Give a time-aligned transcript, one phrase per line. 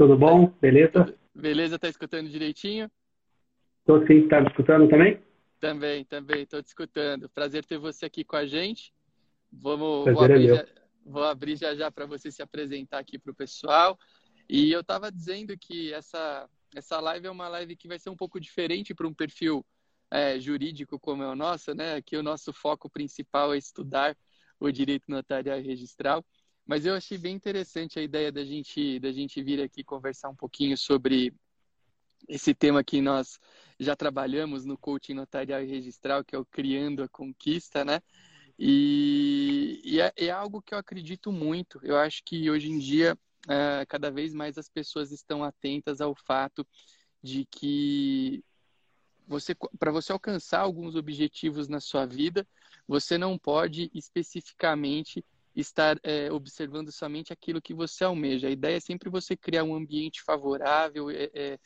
[0.00, 0.46] Tudo bom?
[0.62, 1.14] Beleza?
[1.34, 2.90] Beleza, tá escutando direitinho?
[3.84, 5.22] Tô sim, tá me escutando também?
[5.60, 7.28] Também, também, tô te escutando.
[7.28, 8.94] Prazer ter você aqui com a gente.
[9.52, 10.56] Vamos, Prazer vou, é abrir meu.
[10.56, 10.66] já,
[11.04, 13.98] vou abrir já já para você se apresentar aqui para o pessoal.
[14.48, 18.16] E eu estava dizendo que essa, essa live é uma live que vai ser um
[18.16, 19.62] pouco diferente para um perfil
[20.10, 21.96] é, jurídico como é o nosso, né?
[21.96, 24.16] Aqui o nosso foco principal é estudar
[24.58, 26.24] o direito notarial e registral.
[26.70, 30.36] Mas eu achei bem interessante a ideia da gente, da gente vir aqui conversar um
[30.36, 31.34] pouquinho sobre
[32.28, 33.40] esse tema que nós
[33.76, 38.00] já trabalhamos no coaching notarial e registral, que é o Criando a Conquista, né?
[38.56, 41.80] E, e é, é, algo que eu acredito muito.
[41.82, 43.18] Eu acho que hoje em dia,
[43.48, 46.64] é, cada vez mais as pessoas estão atentas ao fato
[47.20, 48.44] de que
[49.26, 52.46] você, para você alcançar alguns objetivos na sua vida,
[52.86, 58.48] você não pode especificamente estar é, observando somente aquilo que você almeja.
[58.48, 61.58] A ideia é sempre você criar um ambiente favorável, é, é,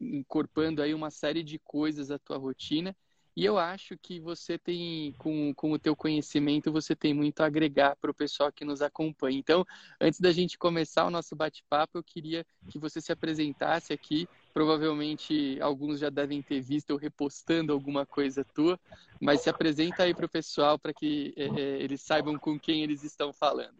[0.00, 2.94] incorporando aí uma série de coisas à tua rotina.
[3.38, 7.46] E eu acho que você tem, com, com o teu conhecimento, você tem muito a
[7.46, 9.38] agregar para o pessoal que nos acompanha.
[9.38, 9.64] Então,
[10.00, 14.28] antes da gente começar o nosso bate-papo, eu queria que você se apresentasse aqui.
[14.52, 18.78] Provavelmente alguns já devem ter visto eu repostando alguma coisa tua,
[19.20, 21.42] mas se apresenta aí para o pessoal para que é,
[21.82, 23.76] eles saibam com quem eles estão falando.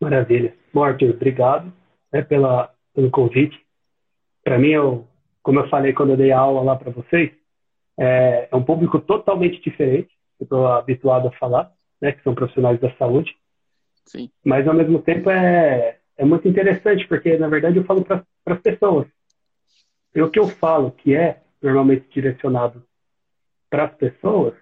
[0.00, 0.54] Maravilha.
[0.72, 1.72] Bom, Arthur, obrigado
[2.12, 3.60] né, pela, pelo convite.
[4.44, 5.06] Para mim, eu,
[5.42, 7.32] como eu falei quando eu dei a aula lá para vocês,
[7.98, 12.80] é, é, um público totalmente diferente, eu estou habituado a falar, né, que são profissionais
[12.80, 13.36] da saúde.
[14.04, 14.30] Sim.
[14.44, 18.60] Mas, ao mesmo tempo, é, é muito interessante, porque, na verdade, eu falo para as
[18.60, 19.06] pessoas.
[20.14, 22.82] E o que eu falo, que é normalmente direcionado
[23.70, 24.54] para as pessoas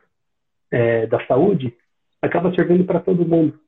[0.70, 1.76] é, da saúde,
[2.20, 3.58] acaba servindo para todo mundo,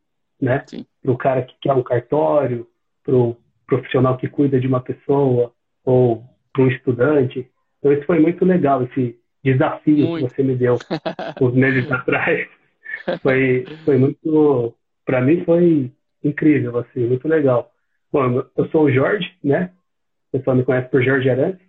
[0.40, 0.64] né?
[1.02, 2.66] Para o cara que quer um cartório,
[3.02, 5.52] para o profissional que cuida de uma pessoa,
[5.84, 7.48] ou para um estudante.
[7.78, 10.28] Então, isso foi muito legal, esse desafio muito.
[10.28, 10.76] que você me deu
[11.40, 12.48] uns meses atrás.
[13.22, 14.74] Foi, foi muito,
[15.04, 15.92] para mim foi
[16.22, 17.70] incrível, assim, muito legal.
[18.12, 19.70] Bom, eu sou o Jorge, né?
[20.28, 21.66] O pessoal me conhece por Jorge Arantes.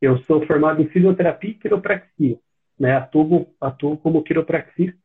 [0.00, 2.38] Eu sou formado em fisioterapia e quiropraxia,
[2.78, 2.96] né?
[2.96, 4.98] Atuo, atuo como quiropraxista.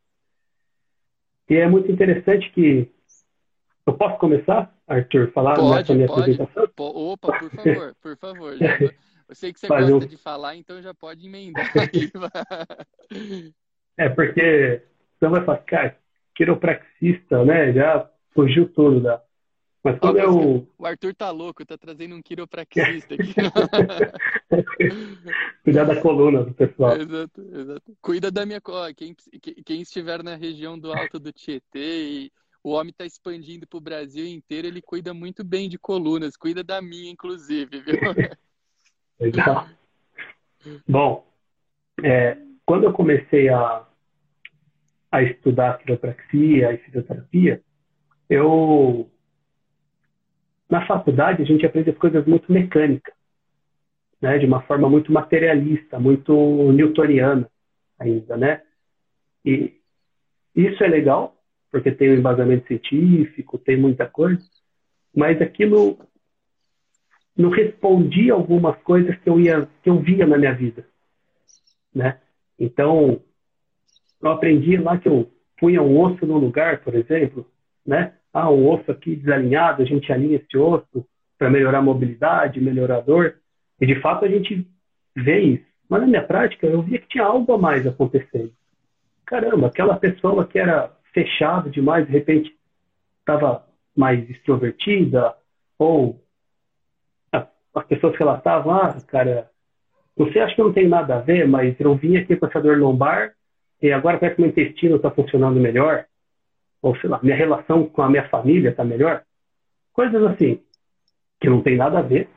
[1.49, 2.91] E é muito interessante que
[3.85, 6.21] eu posso começar, Arthur, falar pode, nessa minha pode.
[6.21, 6.69] apresentação?
[6.77, 8.57] Opa, por favor, por favor.
[8.57, 10.09] Já, eu sei que você Faz gosta um...
[10.09, 12.11] de falar, então já pode emendar aí.
[13.97, 14.83] é, porque
[15.19, 15.97] você vai falar, cara,
[16.35, 17.73] quiropraxista, né?
[17.73, 19.21] Já fugiu tudo da.
[19.83, 20.67] Mas quando Ó, eu.
[20.77, 23.33] O Arthur tá louco, tá trazendo um quiropraxista aqui.
[25.63, 26.95] Cuidar da coluna do pessoal.
[26.95, 27.97] Exato, exato.
[28.01, 28.61] Cuida da minha.
[28.95, 29.13] Quem,
[29.65, 32.31] quem estiver na região do Alto do Tietê e
[32.63, 36.63] o homem está expandindo para o Brasil inteiro, ele cuida muito bem de colunas, cuida
[36.63, 37.99] da minha, inclusive, viu?
[39.19, 39.67] Legal.
[40.87, 41.27] Bom,
[42.01, 43.85] é, quando eu comecei a,
[45.11, 47.61] a estudar quiropraxia e fisioterapia,
[48.29, 49.11] eu
[50.73, 53.13] na faculdade a gente aprende as coisas muito mecânicas,
[54.19, 56.33] né, de uma forma muito materialista, muito
[56.71, 57.47] newtoniana
[57.99, 58.63] ainda, né?
[59.45, 59.79] E
[60.55, 61.37] isso é legal,
[61.69, 64.43] porque tem um embasamento científico, tem muita coisa,
[65.15, 65.99] mas aquilo
[67.37, 70.87] não respondia algumas coisas que eu ia que eu via na minha vida,
[71.93, 72.19] né?
[72.57, 73.21] Então,
[74.19, 77.47] eu aprendi lá que eu punha um osso no lugar, por exemplo,
[77.85, 78.15] né?
[78.33, 81.05] Ah, um osso aqui desalinhado, a gente alinha esse osso
[81.37, 83.35] para melhorar a mobilidade, melhorar a dor.
[83.79, 84.67] E de fato a gente
[85.15, 85.65] vê isso.
[85.87, 88.51] Mas na minha prática eu via que tinha algo a mais acontecendo.
[89.25, 92.55] Caramba, aquela pessoa que era fechada demais, de repente
[93.19, 95.35] estava mais extrovertida,
[95.77, 96.19] ou
[97.31, 99.49] as pessoas relatavam, ah, cara,
[100.15, 102.77] você acha que não tem nada a ver, mas eu vim aqui com essa dor
[102.77, 103.33] lombar
[103.81, 106.05] e agora parece que meu intestino está funcionando melhor,
[106.83, 109.23] ou sei lá, minha relação com a minha família está melhor.
[109.93, 110.61] Coisas assim,
[111.39, 112.29] que não tem nada a ver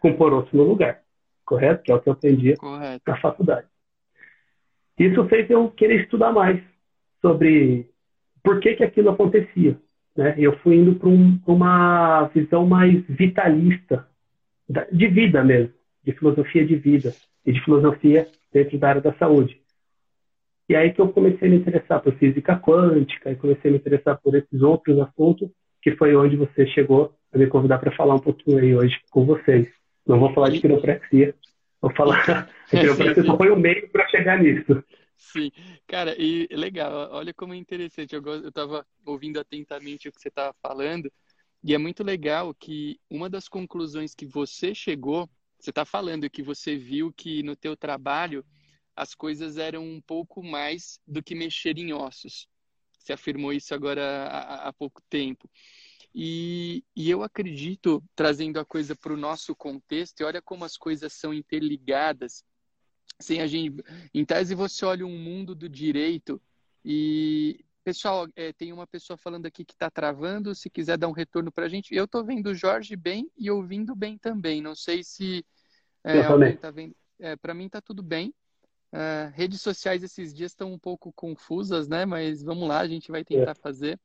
[0.00, 1.00] com pôr osso no lugar,
[1.46, 1.82] correto?
[1.82, 3.02] Que é o que eu aprendi correto.
[3.06, 3.66] na faculdade.
[4.98, 6.62] Isso fez eu querer estudar mais
[7.22, 7.88] sobre
[8.42, 9.78] por que, que aquilo acontecia.
[10.14, 10.34] Né?
[10.36, 14.06] Eu fui indo para um, uma visão mais vitalista,
[14.92, 15.72] de vida mesmo,
[16.04, 17.14] de filosofia de vida
[17.46, 19.59] e de filosofia dentro da área da saúde.
[20.70, 23.78] E aí que eu comecei a me interessar por física quântica e comecei a me
[23.80, 25.50] interessar por esses outros assuntos,
[25.82, 29.26] que foi onde você chegou a me convidar para falar um pouquinho aí hoje com
[29.26, 29.66] vocês.
[30.06, 31.34] Não vou falar de quiropraxia,
[31.82, 32.48] vou falar.
[32.72, 34.80] A quiropraxia só foi o um meio para chegar nisso.
[35.16, 35.50] Sim,
[35.88, 38.14] cara, e legal, olha como é interessante.
[38.14, 41.10] Eu estava ouvindo atentamente o que você estava falando,
[41.64, 45.28] E é muito legal que uma das conclusões que você chegou,
[45.58, 48.44] você está falando que você viu que no teu trabalho
[49.00, 52.46] as coisas eram um pouco mais do que mexer em ossos.
[52.98, 55.50] Você afirmou isso agora há, há pouco tempo.
[56.14, 60.76] E, e, eu acredito, trazendo a coisa para o nosso contexto, e olha como as
[60.76, 62.44] coisas são interligadas.
[63.18, 63.82] Sem a gente,
[64.12, 66.40] em tese, você olha um mundo do direito
[66.84, 70.54] e, pessoal, é, tem uma pessoa falando aqui que está travando.
[70.54, 73.50] Se quiser dar um retorno para a gente, eu estou vendo o Jorge bem e
[73.50, 74.60] ouvindo bem também.
[74.60, 75.42] Não sei se
[76.04, 76.94] é, alguém está vendo.
[77.18, 78.34] É, para mim está tudo bem.
[78.92, 82.04] Uh, redes sociais esses dias estão um pouco confusas, né?
[82.04, 83.54] Mas vamos lá, a gente vai tentar é.
[83.54, 84.00] fazer.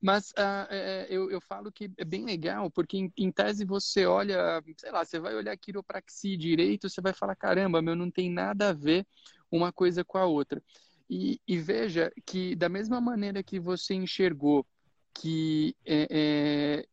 [0.00, 4.06] Mas uh, é, eu, eu falo que é bem legal, porque em, em, tese você
[4.06, 8.30] olha, sei lá, você vai olhar quiropraxia direito, você vai falar, caramba, meu, não tem
[8.30, 9.06] nada a ver
[9.50, 10.62] uma coisa com a outra.
[11.10, 14.66] E, e veja que da mesma maneira que você enxergou
[15.12, 16.86] que é, é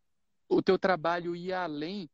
[0.49, 2.09] o teu trabalho ia além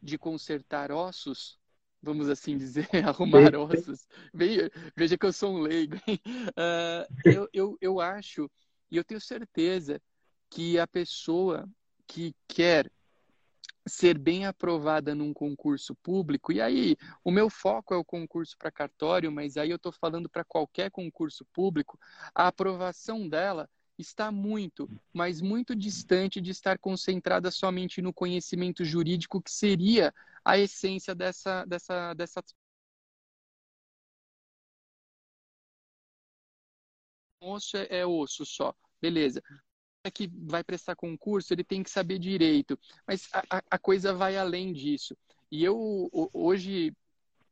[0.00, 1.60] de consertar ossos,
[2.02, 4.06] vamos assim dizer, arrumar ossos.
[4.34, 5.96] Veja que eu sou um leigo.
[5.96, 8.50] Uh, eu, eu, eu acho
[8.90, 10.00] e eu tenho certeza
[10.50, 11.66] que a pessoa
[12.06, 12.90] que quer
[13.86, 18.70] ser bem aprovada num concurso público, e aí o meu foco é o concurso para
[18.70, 21.98] cartório, mas aí eu estou falando para qualquer concurso público,
[22.34, 29.40] a aprovação dela está muito, mas muito distante de estar concentrada somente no conhecimento jurídico,
[29.40, 30.12] que seria
[30.44, 32.42] a essência dessa, dessa, dessa
[37.40, 39.42] osso é, é osso só, beleza.
[40.14, 44.72] Que vai prestar concurso, ele tem que saber direito, mas a, a coisa vai além
[44.72, 45.16] disso.
[45.50, 46.92] E eu hoje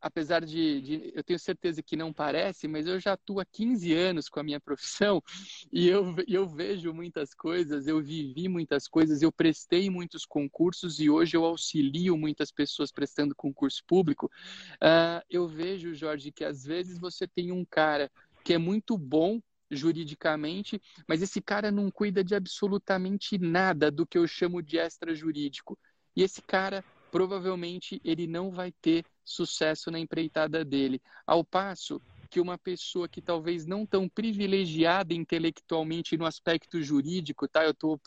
[0.00, 3.92] apesar de, de, eu tenho certeza que não parece, mas eu já atuo há 15
[3.92, 5.22] anos com a minha profissão
[5.72, 11.10] e eu, eu vejo muitas coisas, eu vivi muitas coisas, eu prestei muitos concursos e
[11.10, 14.30] hoje eu auxilio muitas pessoas prestando concurso público.
[14.76, 18.10] Uh, eu vejo, Jorge, que às vezes você tem um cara
[18.44, 24.18] que é muito bom juridicamente, mas esse cara não cuida de absolutamente nada do que
[24.18, 25.78] eu chamo de extrajurídico.
[26.16, 31.00] E esse cara provavelmente ele não vai ter sucesso na empreitada dele.
[31.26, 37.64] Ao passo que uma pessoa que talvez não tão privilegiada intelectualmente no aspecto jurídico, tá?
[37.64, 38.00] Eu tô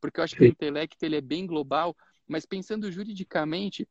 [0.00, 1.96] porque eu acho que o intelecto ele é bem global,
[2.26, 3.88] mas pensando juridicamente,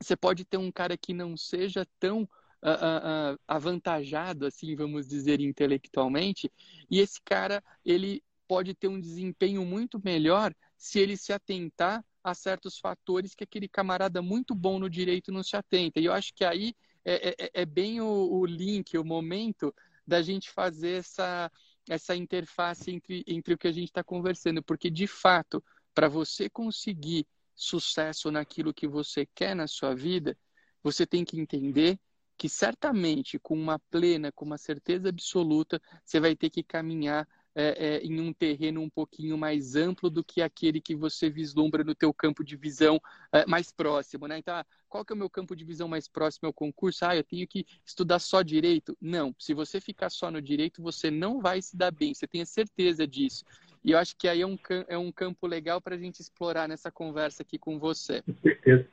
[0.00, 5.40] você pode ter um cara que não seja tão uh, uh, avantajado, assim, vamos dizer,
[5.40, 6.50] intelectualmente,
[6.90, 12.34] e esse cara ele pode ter um desempenho muito melhor se ele se atentar a
[12.34, 16.00] certos fatores que aquele camarada muito bom no direito não se atenta.
[16.00, 16.74] E eu acho que aí
[17.04, 19.74] é, é, é bem o, o, link, o momento
[20.06, 21.50] da gente fazer essa,
[21.88, 25.62] essa interface entre, entre o que a gente está conversando, porque de fato,
[25.94, 30.36] para você conseguir sucesso naquilo que você quer na sua vida,
[30.82, 31.98] você tem que entender
[32.36, 37.26] que certamente, com uma plena, com uma certeza absoluta, você vai ter que caminhar
[37.60, 41.82] é, é, em um terreno um pouquinho mais amplo do que aquele que você vislumbra
[41.82, 43.00] no teu campo de visão
[43.32, 44.38] é, mais próximo, né?
[44.38, 47.04] Então, ah, qual que é o meu campo de visão mais próximo ao concurso?
[47.04, 48.96] Ah, eu tenho que estudar só direito?
[49.00, 52.46] Não, se você ficar só no direito, você não vai se dar bem, você tenha
[52.46, 53.44] certeza disso.
[53.84, 54.56] E eu acho que aí é um,
[54.86, 58.22] é um campo legal para a gente explorar nessa conversa aqui com você.
[58.22, 58.86] Com certeza.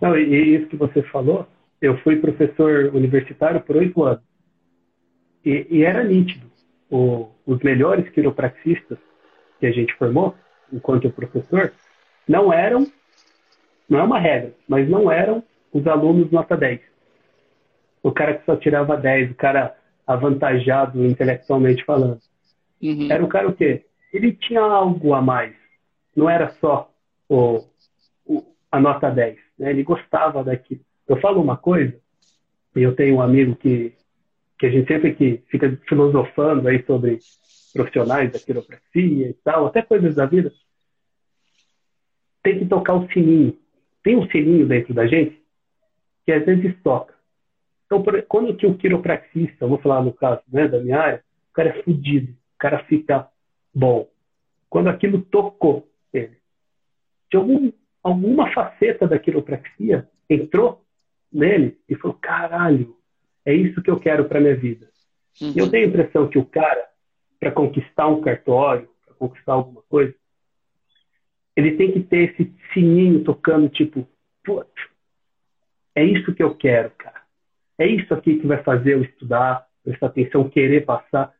[0.00, 1.48] Não, e isso que você falou,
[1.82, 4.22] eu fui professor universitário por oito anos.
[5.44, 6.48] E, e era nítido
[6.90, 8.98] o, os melhores quiropraxistas
[9.60, 10.34] que a gente formou,
[10.72, 11.72] enquanto professor,
[12.26, 12.86] não eram,
[13.88, 15.42] não é uma regra, mas não eram
[15.72, 16.80] os alunos nota 10.
[18.02, 19.76] O cara que só tirava 10, o cara
[20.06, 22.20] avantajado intelectualmente falando.
[22.80, 23.10] Uhum.
[23.10, 23.84] Era o cara o quê?
[24.12, 25.54] Ele tinha algo a mais.
[26.16, 26.90] Não era só
[27.28, 27.64] o,
[28.24, 29.36] o, a nota 10.
[29.58, 29.70] Né?
[29.70, 30.80] Ele gostava daquilo.
[31.06, 31.94] Eu falo uma coisa,
[32.76, 33.94] e eu tenho um amigo que
[34.58, 37.18] que a gente sempre que fica filosofando aí sobre
[37.72, 40.52] profissionais da quiropraxia e tal, até coisas da vida,
[42.42, 43.56] tem que tocar o sininho.
[44.02, 45.40] Tem um sininho dentro da gente
[46.24, 47.14] que às vezes toca.
[47.86, 51.70] Então, quando que o quiropraxista, vou falar no caso né, da minha área, o cara
[51.70, 53.28] é fudido, o cara fica
[53.74, 54.08] bom.
[54.68, 56.36] Quando aquilo tocou ele,
[57.30, 57.72] de algum,
[58.02, 60.84] alguma faceta da quiropraxia entrou
[61.32, 62.97] nele e falou: caralho,
[63.48, 64.90] é isso que eu quero para minha vida.
[65.40, 65.52] Uhum.
[65.56, 66.86] E eu tenho a impressão que o cara,
[67.40, 70.14] para conquistar um cartório, para conquistar alguma coisa,
[71.56, 74.06] ele tem que ter esse sininho tocando, tipo,
[74.44, 74.70] putz,
[75.94, 77.22] é isso que eu quero, cara.
[77.78, 81.32] É isso aqui que vai fazer eu estudar, prestar atenção, querer passar.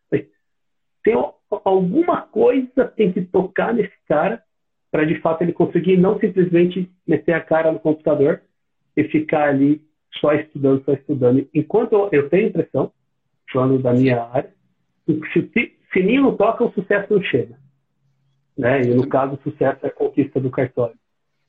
[1.04, 1.14] Tem
[1.50, 4.42] alguma coisa tem que tocar nesse cara
[4.90, 8.42] para de fato ele conseguir não simplesmente meter a cara no computador
[8.96, 9.87] e ficar ali
[10.20, 11.48] só estudando, só estudando.
[11.54, 12.92] Enquanto eu tenho impressão,
[13.52, 14.52] falando da minha área,
[15.06, 17.58] se o sininho não toca, o sucesso não chega.
[18.56, 18.82] Né?
[18.82, 20.98] E no caso, o sucesso é a conquista do cartório.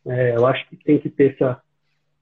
[0.06, 1.62] É, eu acho que tem que ter essa,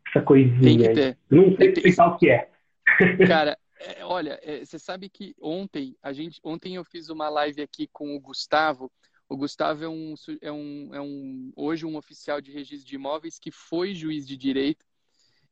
[0.08, 1.16] essa coisinha aí.
[1.30, 2.50] Não sei explicar o que é.
[3.28, 7.62] Cara, é, olha, é, você sabe que ontem a gente, ontem eu fiz uma live
[7.62, 8.92] aqui com o Gustavo.
[9.30, 13.38] O Gustavo é um, é um, é um hoje um oficial de registro de imóveis
[13.38, 14.86] que foi juiz de direito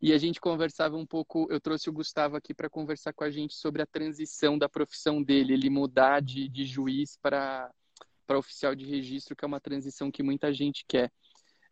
[0.02, 1.48] e a gente conversava um pouco.
[1.50, 5.22] Eu trouxe o Gustavo aqui para conversar com a gente sobre a transição da profissão
[5.22, 7.72] dele, ele mudar de, de juiz para
[8.30, 11.12] oficial de registro, que é uma transição que muita gente quer.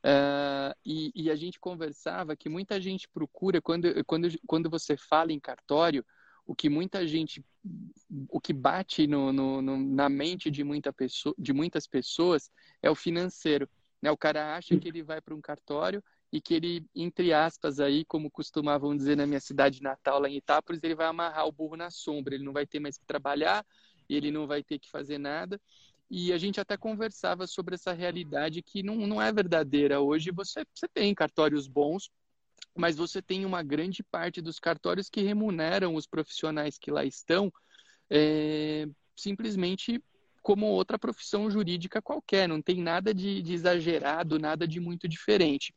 [0.06, 5.32] Uh, e, e, a gente conversava que muita gente procura, quando, quando, quando você fala
[5.32, 6.06] em cartório,
[6.46, 7.44] o que muita gente,
[8.30, 12.52] o que bate no, no, no, na mente de, muita pessoa, de muitas pessoas
[12.82, 13.70] é o financeiro.
[14.02, 14.12] Né?
[14.12, 16.04] O cara acha que ele vai para um cartório
[16.34, 20.38] e que ele, entre aspas, aí, como costumavam dizer na minha cidade natal, lá em
[20.38, 23.64] Itápolis, ele vai amarrar o burro na sombra, ele não vai ter mais que trabalhar,
[24.10, 25.62] ele não vai ter que fazer nada.
[26.10, 30.02] E a gente até conversava sobre essa realidade que não, não é verdadeira.
[30.02, 32.10] Hoje você, você tem cartórios bons,
[32.76, 37.54] mas você tem uma grande parte dos cartórios que remuneram os profissionais que lá estão
[38.10, 40.04] é, simplesmente
[40.44, 45.74] como outra profissão jurídica qualquer, não tem nada de, de exagerado, nada de muito diferente.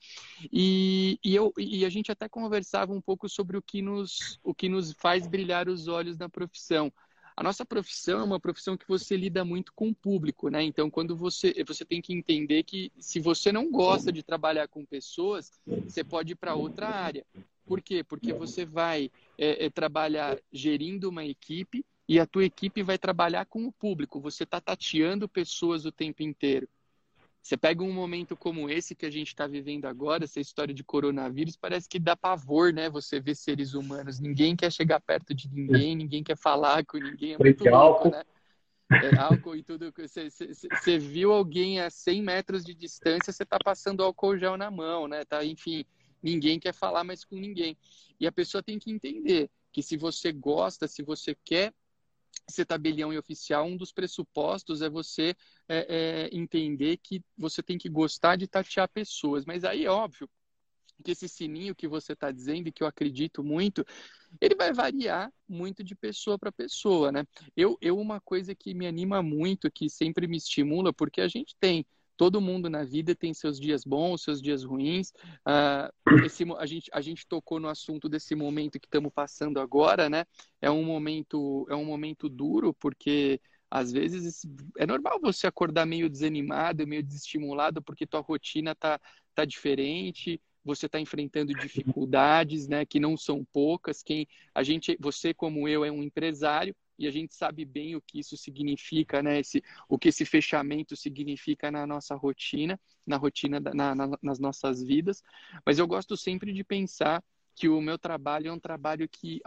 [0.53, 4.53] E, e, eu, e a gente até conversava um pouco sobre o que, nos, o
[4.53, 6.93] que nos faz brilhar os olhos na profissão.
[7.37, 10.63] A nossa profissão é uma profissão que você lida muito com o público, né?
[10.63, 14.87] Então, quando você você tem que entender que se você não gosta de trabalhar com
[14.87, 17.27] pessoas, você pode ir para outra área.
[17.67, 18.03] Por quê?
[18.03, 23.47] Porque você vai é, é, trabalhar gerindo uma equipe e a tua equipe vai trabalhar
[23.47, 24.21] com o público.
[24.21, 26.69] Você está tateando pessoas o tempo inteiro.
[27.43, 30.83] Você pega um momento como esse que a gente está vivendo agora, essa história de
[30.83, 32.91] coronavírus, parece que dá pavor, né?
[32.91, 34.19] Você vê seres humanos.
[34.19, 37.35] Ninguém quer chegar perto de ninguém, ninguém quer falar com ninguém.
[37.35, 38.25] É muito louco, né?
[38.91, 39.93] É, álcool e tudo.
[39.97, 45.07] Você, viu alguém a 100 metros de distância, você está passando álcool gel na mão,
[45.07, 45.25] né?
[45.25, 45.85] Tá, enfim,
[46.21, 47.77] ninguém quer falar mais com ninguém.
[48.19, 51.73] E a pessoa tem que entender que se você gosta, se você quer
[52.49, 55.35] ser tabelião e oficial, um dos pressupostos é você
[55.69, 59.45] é, é, entender que você tem que gostar de tatear pessoas.
[59.45, 60.29] Mas aí é óbvio
[61.05, 63.85] que esse sininho que você está dizendo, e que eu acredito muito,
[64.41, 67.27] ele vai variar muito de pessoa para pessoa, né?
[67.57, 71.55] Eu, eu, uma coisa que me anima muito, que sempre me estimula, porque a gente
[71.61, 71.85] tem
[72.17, 75.13] todo mundo na vida tem seus dias bons, seus dias ruins.
[75.47, 80.09] Uh, esse, a, gente, a gente tocou no assunto desse momento que estamos passando agora,
[80.09, 80.25] né?
[80.61, 84.47] É um momento, é um momento duro, porque às vezes
[84.79, 89.01] é normal você acordar meio desanimado, meio desestimulado, porque tua rotina tá,
[89.35, 94.03] tá diferente, você está enfrentando dificuldades, né, que não são poucas.
[94.03, 98.01] Quem a gente, você como eu é um empresário, e a gente sabe bem o
[98.01, 99.41] que isso significa, né?
[99.41, 104.39] Esse, o que esse fechamento significa na nossa rotina, na rotina, da, na, na, nas
[104.39, 105.23] nossas vidas.
[105.65, 107.23] Mas eu gosto sempre de pensar
[107.55, 109.41] que o meu trabalho é um trabalho que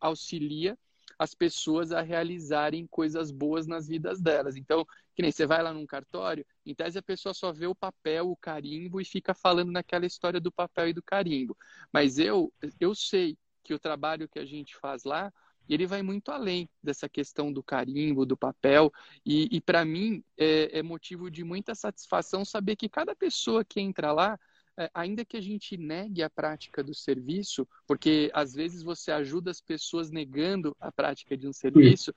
[0.00, 0.76] auxilia
[1.18, 4.56] as pessoas a realizarem coisas boas nas vidas delas.
[4.56, 7.74] Então, que nem você vai lá num cartório, em tese a pessoa só vê o
[7.74, 11.56] papel, o carimbo e fica falando naquela história do papel e do carimbo.
[11.92, 15.32] Mas eu, eu sei que o trabalho que a gente faz lá
[15.68, 18.92] e ele vai muito além dessa questão do carimbo, do papel.
[19.24, 23.80] E, e para mim é, é, motivo de muita satisfação saber que cada pessoa que
[23.80, 24.38] entra lá,
[24.78, 29.50] é, ainda que a gente negue a prática do serviço, porque às vezes você ajuda
[29.50, 32.14] as pessoas negando a prática de um serviço,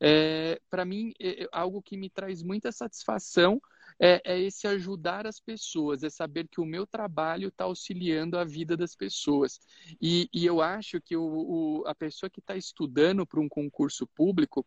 [0.00, 3.60] é, para mim é, é algo que me traz muita satisfação
[4.00, 8.44] é, é, esse ajudar as pessoas, é saber que o meu trabalho está auxiliando a
[8.44, 9.60] vida das pessoas.
[10.00, 14.06] E, e eu acho que o, o, a pessoa que está estudando para um concurso
[14.06, 14.66] público,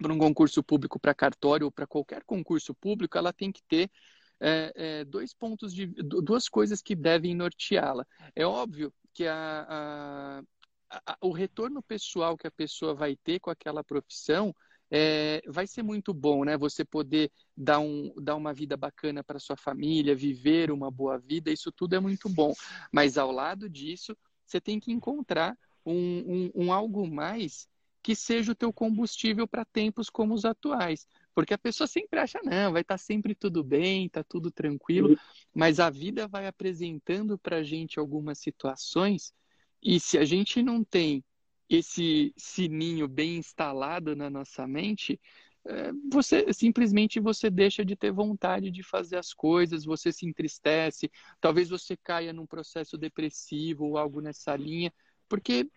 [0.00, 3.90] para um concurso público para cartório ou para qualquer concurso público, ela tem que ter
[4.38, 8.06] é, é, dois pontos de duas coisas que devem norteá-la.
[8.34, 9.66] É óbvio que a,
[10.88, 14.54] a, a, o retorno pessoal que a pessoa vai ter com aquela profissão
[14.94, 16.58] é, vai ser muito bom, né?
[16.58, 21.50] Você poder dar, um, dar uma vida bacana para sua família, viver uma boa vida,
[21.50, 22.52] isso tudo é muito bom.
[22.92, 25.56] Mas ao lado disso, você tem que encontrar
[25.86, 27.66] um, um, um algo mais
[28.02, 31.06] que seja o teu combustível para tempos como os atuais.
[31.34, 35.18] Porque a pessoa sempre acha, não, vai estar tá sempre tudo bem, está tudo tranquilo,
[35.54, 39.32] mas a vida vai apresentando para a gente algumas situações
[39.82, 41.24] e se a gente não tem
[41.76, 45.20] esse sininho bem instalado na nossa mente,
[45.64, 51.10] é, você simplesmente você deixa de ter vontade de fazer as coisas, você se entristece,
[51.40, 54.92] talvez você caia num processo depressivo ou algo nessa linha,
[55.28, 55.68] porque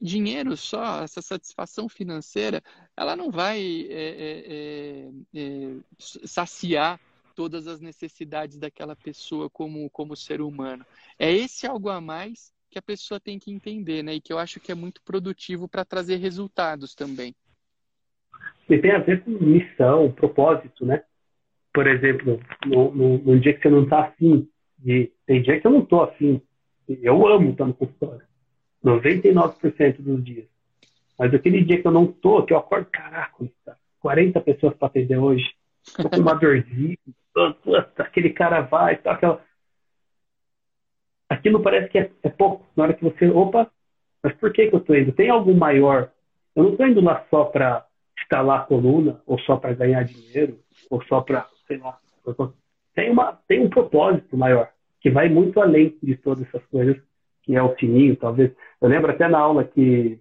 [0.00, 2.62] dinheiro só, essa satisfação financeira,
[2.96, 5.76] ela não vai é, é, é, é
[6.26, 6.98] saciar
[7.34, 10.84] todas as necessidades daquela pessoa como, como ser humano.
[11.18, 14.14] É esse algo a mais que a pessoa tem que entender, né?
[14.14, 17.34] E que eu acho que é muito produtivo para trazer resultados também.
[18.68, 21.02] E tem a ver com missão, propósito, né?
[21.74, 24.48] Por exemplo, no, dia que você não está afim,
[24.78, 26.40] de, tem dia que eu não estou afim.
[26.88, 28.22] Eu amo estar no consultório.
[28.84, 30.46] 99% dos dias.
[31.18, 33.44] Mas aquele dia que eu não estou, que eu acordo, caraca,
[34.00, 35.52] 40 pessoas para atender hoje.
[35.96, 36.96] Tô com uma dorzinha,
[37.98, 39.44] aquele cara vai, tá, aquela...
[41.30, 42.66] Aquilo parece que é, é, pouco.
[42.76, 43.70] Na hora que você, opa,
[44.20, 45.12] mas por que, que eu estou indo?
[45.12, 46.10] Tem algo maior?
[46.56, 47.86] Eu não estou indo lá só para
[48.20, 50.58] instalar a coluna, ou só para ganhar dinheiro,
[50.90, 51.96] ou só para, sei lá.
[52.94, 54.70] Tem, uma, tem um propósito maior,
[55.00, 57.00] que vai muito além de todas essas coisas,
[57.44, 58.50] que é o fininho, talvez.
[58.82, 60.18] Eu lembro até na aula que,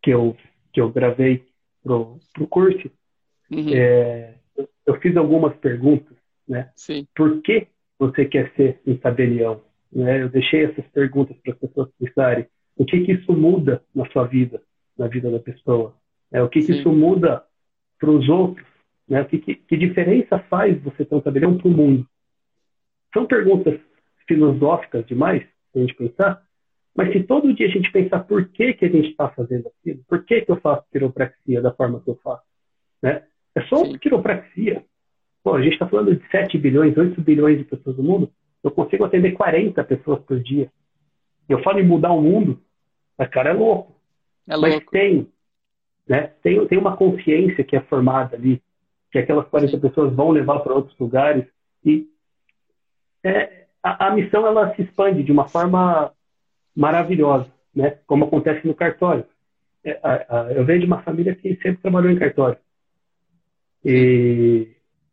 [0.00, 0.36] que, eu,
[0.72, 1.44] que eu gravei
[1.82, 2.88] pro, pro curso,
[3.50, 3.74] uhum.
[3.74, 4.34] é,
[4.86, 6.16] eu fiz algumas perguntas,
[6.48, 6.70] né?
[6.76, 7.04] Sim.
[7.16, 7.66] Por que
[7.98, 9.60] você quer ser um tabelião?
[9.92, 10.22] Né?
[10.22, 12.46] Eu deixei essas perguntas para as pessoas pensarem.
[12.76, 14.62] O que que isso muda na sua vida,
[14.96, 15.94] na vida da pessoa?
[16.32, 17.44] É, o que que isso muda
[17.98, 18.66] para os outros?
[19.08, 19.22] Né?
[19.22, 22.06] O que, que, que diferença faz você ter um tabelião para o mundo?
[23.12, 23.80] São perguntas
[24.26, 25.44] filosóficas demais
[25.74, 26.42] a gente pensar,
[26.94, 30.00] mas se todo dia a gente pensar por que, que a gente está fazendo aquilo,
[30.08, 32.42] por que, que eu faço quiropraxia da forma que eu faço,
[33.02, 33.24] né?
[33.54, 33.98] É só Sim.
[33.98, 34.84] quiropraxia.
[35.42, 38.32] Pô, a gente está falando de 7 bilhões, 8 bilhões de pessoas no mundo.
[38.62, 40.70] Eu consigo atender 40 pessoas por dia.
[41.48, 42.60] Eu falo em mudar o mundo,
[43.18, 43.94] a cara é louco.
[44.48, 44.76] É louco.
[44.76, 45.28] Mas tem,
[46.08, 46.32] né?
[46.42, 48.62] Tem, tem uma consciência que é formada ali,
[49.10, 49.80] que aquelas 40 Sim.
[49.80, 51.46] pessoas vão levar para outros lugares.
[51.84, 52.08] E
[53.24, 56.12] é, a, a, missão ela se expande de uma forma
[56.76, 57.98] maravilhosa, né?
[58.06, 59.24] Como acontece no cartório.
[59.82, 59.98] É,
[60.54, 62.58] eu venho de uma família que sempre trabalhou em cartório
[63.84, 64.68] e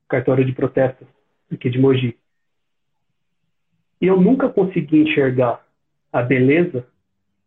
[0.08, 1.08] cartório de protesto
[1.52, 2.18] aqui de Mogi.
[4.02, 5.66] E eu nunca consegui enxergar
[6.12, 6.86] a beleza.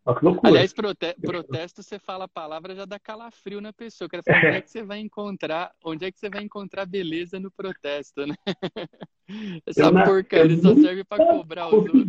[0.04, 0.52] Olha que loucura.
[0.52, 4.06] Aliás, prote protesto, você fala a palavra, já dá calafrio na pessoa.
[4.06, 6.86] Eu quero saber onde é que você vai encontrar, onde é que você vai encontrar
[6.86, 8.34] beleza no protesto, né?
[9.66, 12.04] Essa eu porcaria só serve para cobrar os outros.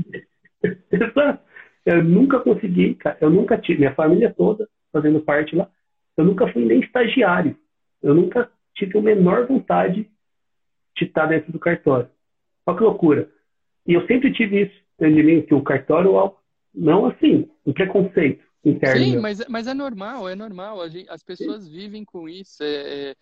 [1.83, 3.17] Eu nunca consegui, cara.
[3.19, 5.69] Eu nunca tive, minha família toda fazendo parte lá.
[6.15, 7.57] Eu nunca fui nem estagiário.
[8.01, 10.09] Eu nunca tive a menor vontade
[10.95, 12.09] de estar dentro do cartório.
[12.65, 13.29] Olha que loucura.
[13.87, 16.35] E eu sempre tive isso dentro de mim, que o cartório,
[16.73, 19.03] não assim, um preconceito interno.
[19.03, 20.79] Sim, mas, mas é normal, é normal.
[21.09, 21.71] As pessoas Sim.
[21.71, 22.63] vivem com isso.
[22.63, 23.15] É, é,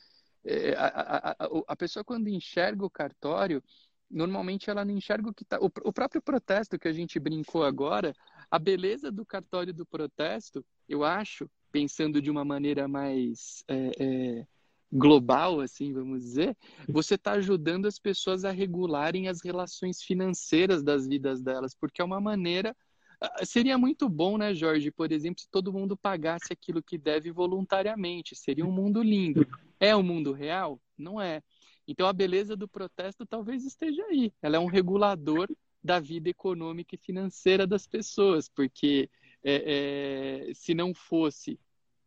[0.45, 1.35] é a, a, a,
[1.67, 3.63] a, pessoa, quando enxerga o cartório,
[4.09, 5.59] normalmente ela não enxerga o que está.
[5.59, 8.13] O, o próprio protesto que a gente brincou agora,
[8.51, 13.63] a beleza do cartório do protesto, eu acho, pensando de uma maneira mais.
[13.67, 14.47] É, é,
[14.91, 21.07] global, assim, vamos dizer, você está ajudando as pessoas a regularem as relações financeiras das
[21.07, 22.75] vidas delas, porque é uma maneira.
[23.21, 27.31] Ah, seria muito bom, né, Jorge, por exemplo, se todo mundo pagasse aquilo que deve
[27.31, 28.35] voluntariamente.
[28.35, 29.45] Seria um mundo lindo.
[29.79, 30.81] É um mundo real?
[30.97, 31.41] Não é.
[31.87, 34.33] Então a beleza do protesto talvez esteja aí.
[34.41, 35.49] Ela é um regulador
[35.83, 39.09] da vida econômica e financeira das pessoas, porque
[39.43, 41.59] é, é, se não fosse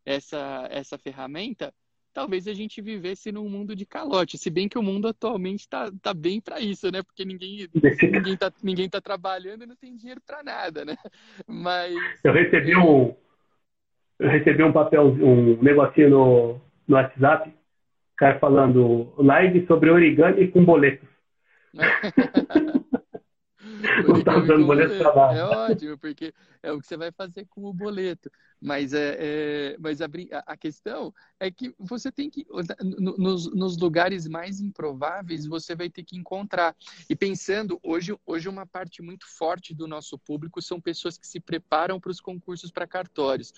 [0.05, 1.75] essa, essa ferramenta,
[2.13, 4.39] talvez a gente vivesse num mundo de calote.
[4.39, 7.03] Se bem que o mundo atualmente está tá bem para isso, né?
[7.03, 7.69] Porque ninguém
[8.03, 10.97] ninguém está ninguém tá trabalhando e não tem dinheiro para nada, né?
[11.47, 13.15] Mas eu recebi um
[14.19, 17.53] eu recebi um papel um negocinho no, no WhatsApp,
[18.17, 21.09] cara falando live sobre origami com boletos.
[24.07, 27.65] não tá usando boleto para É ótimo, porque é o que você vai fazer com
[27.65, 28.31] o boleto.
[28.61, 30.09] Mas, é, é mas a,
[30.47, 32.47] a, questão é que você tem que.
[32.99, 36.77] Nos, nos, lugares mais improváveis, você vai ter que encontrar.
[37.11, 41.41] E pensando, hoje, hoje uma parte muito forte do nosso público são pessoas que se
[41.41, 43.53] preparam para os concursos para cartórios.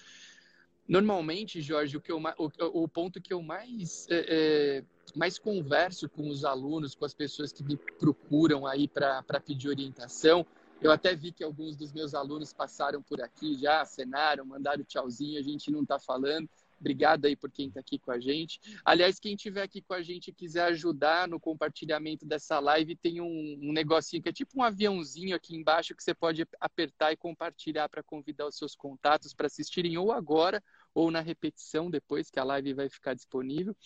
[0.86, 6.28] Normalmente, Jorge, o, que eu, o, o ponto que eu mais, é, mais converso com
[6.28, 10.46] os alunos, com as pessoas que me procuram aí para pedir orientação,
[10.80, 15.38] eu até vi que alguns dos meus alunos passaram por aqui já, acenaram, mandaram tchauzinho,
[15.38, 16.48] a gente não está falando,
[16.84, 18.60] Obrigado aí por quem está aqui com a gente.
[18.84, 23.22] Aliás, quem estiver aqui com a gente e quiser ajudar no compartilhamento dessa live, tem
[23.22, 27.16] um, um, negocinho que é tipo um aviãozinho aqui embaixo que você pode apertar e
[27.16, 30.62] compartilhar para convidar os seus contatos para assistirem ou agora
[30.94, 33.76] ou na repetição depois que a live vai ficar disponível.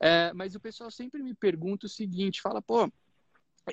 [0.00, 2.90] É, mas o pessoal sempre me pergunta o seguinte: fala, pô,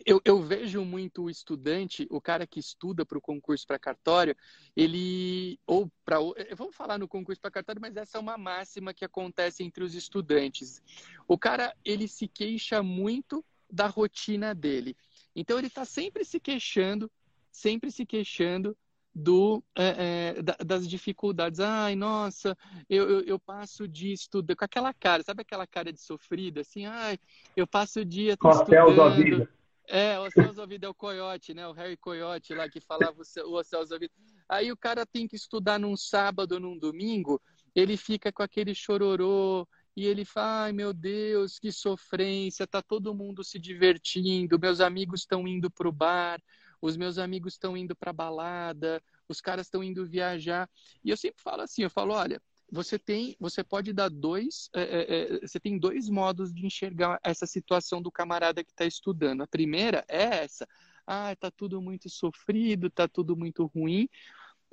[0.05, 4.35] eu, eu, vejo muito o estudante, o cara que estuda para o concurso para cartório,
[4.75, 6.17] ele ou para
[6.55, 9.93] vamos falar no concurso para cartório, mas essa é uma máxima que acontece entre os
[9.93, 10.81] estudantes.
[11.27, 14.95] O cara ele se queixa muito da rotina dele,
[15.35, 17.11] então ele está sempre se queixando,
[17.51, 18.77] sempre se queixando
[19.13, 21.60] do é, é, das dificuldades.
[21.60, 22.58] Ai, nossa,
[22.89, 26.62] eu, eu, eu passo o dia estudando com aquela cara, sabe aquela cara de sofrida,
[26.62, 27.19] assim, ai,
[27.56, 29.47] eu passo o dia estudando.
[29.88, 31.67] É, o Celso Ouvido é o Coyote, né?
[31.67, 34.13] O Harry Coyote lá que falava o Celso Ouvido.
[34.47, 37.41] Aí o cara tem que estudar num sábado num domingo,
[37.76, 43.13] ele fica com aquele chororô e ele fala, ai meu Deus, que sofrência, tá todo
[43.13, 46.41] mundo se divertindo, meus amigos estão indo pro bar,
[46.81, 50.69] os meus amigos estão indo pra balada, os caras estão indo viajar.
[51.03, 52.41] E eu sempre falo assim, eu falo, olha,
[52.71, 57.45] você tem, você pode dar dois, é, é, você tem dois modos de enxergar essa
[57.45, 59.41] situação do camarada que está estudando.
[59.41, 60.67] A primeira é essa,
[61.05, 64.07] ah, tá tudo muito sofrido, tá tudo muito ruim,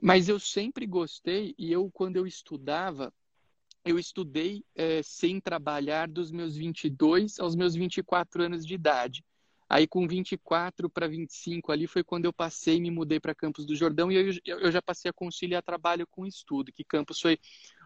[0.01, 3.13] mas eu sempre gostei e eu quando eu estudava,
[3.85, 9.25] eu estudei é, sem trabalhar dos meus 22 aos meus 24 anos de idade.
[9.69, 13.67] Aí com 24 para 25 ali foi quando eu passei e me mudei para Campos
[13.67, 17.39] do Jordão e eu, eu já passei a conciliar trabalho com estudo, que Campos foi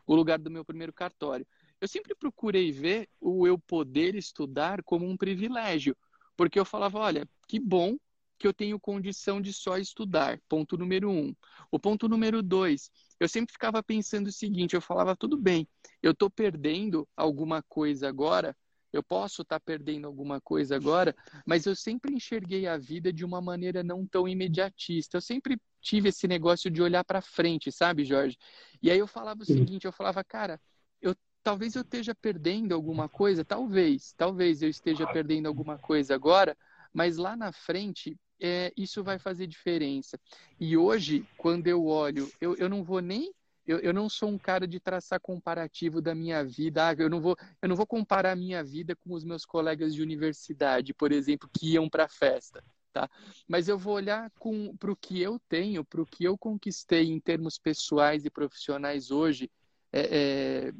[0.06, 1.46] o lugar do meu primeiro cartório.
[1.80, 5.96] Eu sempre procurei ver o eu poder estudar como um privilégio,
[6.36, 7.96] porque eu falava, olha, que bom
[8.38, 10.40] que eu tenho condição de só estudar.
[10.48, 11.34] Ponto número um.
[11.70, 12.90] O ponto número dois,
[13.20, 15.66] eu sempre ficava pensando o seguinte: eu falava, tudo bem,
[16.02, 18.56] eu estou perdendo alguma coisa agora,
[18.92, 21.14] eu posso estar tá perdendo alguma coisa agora,
[21.46, 25.16] mas eu sempre enxerguei a vida de uma maneira não tão imediatista.
[25.16, 28.36] Eu sempre tive esse negócio de olhar para frente, sabe, Jorge?
[28.82, 30.60] E aí eu falava o seguinte, eu falava, cara,
[31.00, 36.56] eu talvez eu esteja perdendo alguma coisa, talvez, talvez eu esteja perdendo alguma coisa agora,
[36.92, 40.18] mas lá na frente é, isso vai fazer diferença.
[40.58, 43.32] E hoje, quando eu olho, eu, eu não vou nem
[43.66, 46.88] eu, eu não sou um cara de traçar comparativo da minha vida.
[46.88, 49.94] Ah, eu não vou, eu não vou comparar a minha vida com os meus colegas
[49.94, 53.08] de universidade, por exemplo, que iam para festa tá?
[53.48, 54.30] Mas eu vou olhar
[54.78, 59.10] para o que eu tenho, para o que eu conquistei em termos pessoais e profissionais
[59.10, 59.50] hoje,
[59.92, 60.72] é, é,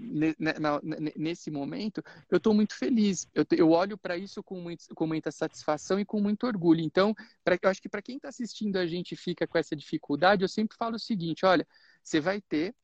[1.16, 3.28] nesse momento, eu estou muito feliz.
[3.34, 6.80] Eu, eu olho para isso com, muito, com, muita satisfação e com muito orgulho.
[6.80, 10.42] Então, pra, eu acho que para quem está assistindo a gente fica com essa dificuldade,
[10.42, 11.66] eu sempre falo o seguinte: olha,
[12.02, 12.74] você vai ter,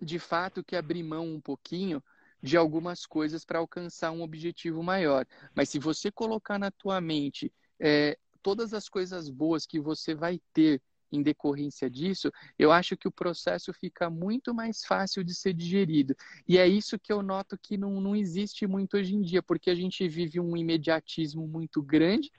[0.00, 2.02] de fato, que abrir mão um pouquinho
[2.42, 5.26] de algumas coisas para alcançar um objetivo maior.
[5.54, 10.40] Mas se você colocar na tua mente é, todas as coisas boas que você vai
[10.52, 15.52] ter em decorrência disso, eu acho que o processo fica muito mais fácil de ser
[15.54, 16.14] digerido.
[16.46, 19.70] E é isso que eu noto que não, não existe muito hoje em dia, porque
[19.70, 22.30] a gente vive um imediatismo muito grande,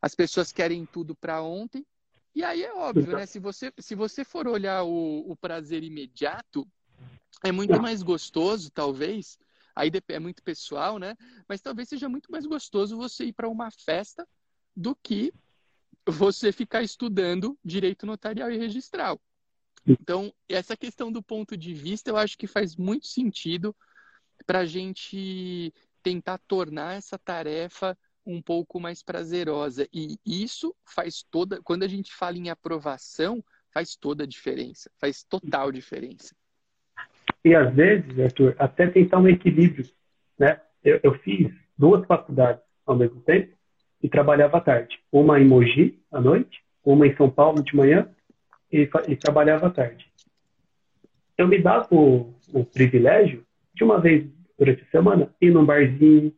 [0.00, 1.86] as pessoas querem tudo para ontem,
[2.34, 3.26] e aí é óbvio, né?
[3.26, 6.66] Se você, se você for olhar o, o prazer imediato,
[7.44, 9.38] é muito mais gostoso, talvez,
[9.74, 11.16] aí é muito pessoal, né?
[11.48, 14.26] Mas talvez seja muito mais gostoso você ir para uma festa
[14.76, 15.32] do que
[16.06, 19.20] você ficar estudando direito notarial e registral.
[19.86, 23.74] Então, essa questão do ponto de vista, eu acho que faz muito sentido
[24.46, 29.88] para a gente tentar tornar essa tarefa um pouco mais prazerosa.
[29.92, 31.60] E isso faz toda.
[31.62, 36.34] Quando a gente fala em aprovação, faz toda a diferença, faz total diferença.
[37.44, 39.88] E às vezes, Arthur, até tentar um equilíbrio.
[40.38, 40.60] Né?
[40.84, 43.56] Eu, eu fiz duas faculdades ao mesmo tempo
[44.02, 44.98] e trabalhava à tarde.
[45.12, 48.08] Uma em Mogi, à noite, uma em São Paulo de manhã
[48.72, 50.06] e, e trabalhava à tarde.
[51.36, 54.26] Eu me dava o, o, privilégio de uma vez
[54.58, 56.32] durante a semana ir num barzinho.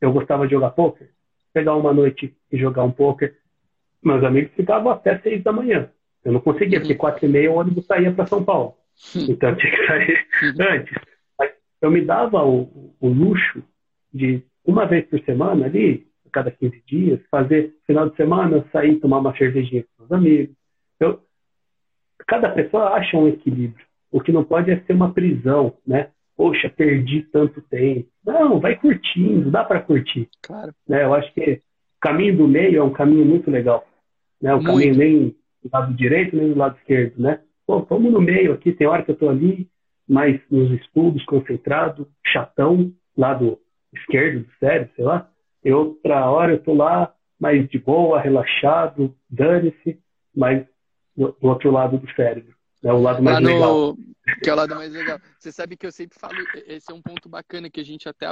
[0.00, 1.10] Eu gostava de jogar poker,
[1.52, 3.36] pegar uma noite e jogar um poker.
[4.02, 5.88] Meus amigos ficavam até seis da manhã.
[6.24, 8.74] Eu não conseguia, porque quatro e meia o ônibus saía para São Paulo.
[9.14, 10.26] Então eu tinha que sair
[10.60, 10.94] antes.
[11.38, 13.62] Mas eu me dava o, o luxo
[14.12, 19.18] de uma vez por semana ali cada 15 dias, fazer final de semana, sair tomar
[19.18, 20.54] uma cervejinha com os amigos.
[20.98, 21.20] Eu,
[22.26, 23.84] cada pessoa acha um equilíbrio.
[24.10, 26.08] O que não pode é ser uma prisão, né?
[26.36, 28.08] Poxa, perdi tanto tempo.
[28.24, 30.28] Não, vai curtindo, dá para curtir.
[30.42, 30.74] Claro.
[30.88, 31.04] Né?
[31.04, 31.60] Eu acho que
[31.96, 33.86] o caminho do meio é um caminho muito legal.
[34.40, 34.52] Né?
[34.52, 34.66] O muito.
[34.66, 37.40] caminho nem do lado direito, nem do lado esquerdo, né?
[37.66, 39.68] Pô, vamos no meio aqui, tem hora que eu tô ali,
[40.08, 43.58] mais nos estudos, concentrado, chatão, lado
[43.94, 45.28] esquerdo do cérebro, sei lá.
[45.64, 49.98] E outra hora eu tô lá mais de boa, relaxado, dane-se,
[50.34, 50.66] mas
[51.16, 52.54] do, do outro lado do cérebro.
[52.84, 53.96] É o lado mais legal.
[54.42, 55.20] Que é o lado mais legal.
[55.38, 58.26] Você sabe que eu sempre falo, esse é um ponto bacana que a gente até.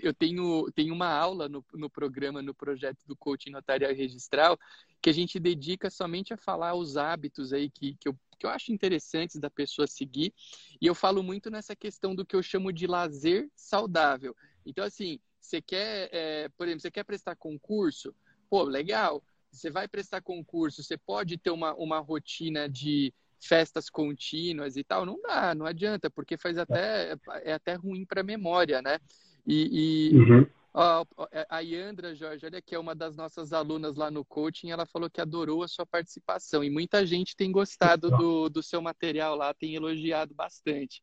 [0.00, 4.58] Eu tenho, tenho uma aula no, no programa, no projeto do coaching notarial e registral,
[5.00, 8.50] que a gente dedica somente a falar os hábitos aí que, que, eu, que eu
[8.50, 10.34] acho interessantes da pessoa seguir.
[10.80, 14.34] E eu falo muito nessa questão do que eu chamo de lazer saudável.
[14.66, 18.14] Então, assim, você quer, é, por exemplo, você quer prestar concurso?
[18.48, 19.22] Pô, legal.
[19.50, 25.04] Você vai prestar concurso, você pode ter uma, uma rotina de festas contínuas e tal,
[25.04, 28.98] não dá, não adianta, porque faz até é até ruim para a memória, né?
[29.44, 30.46] E, e uhum.
[30.72, 31.04] ó,
[31.50, 35.10] a Yandra Jorge, olha que é uma das nossas alunas lá no coaching, ela falou
[35.10, 39.52] que adorou a sua participação e muita gente tem gostado do, do seu material lá,
[39.52, 41.02] tem elogiado bastante.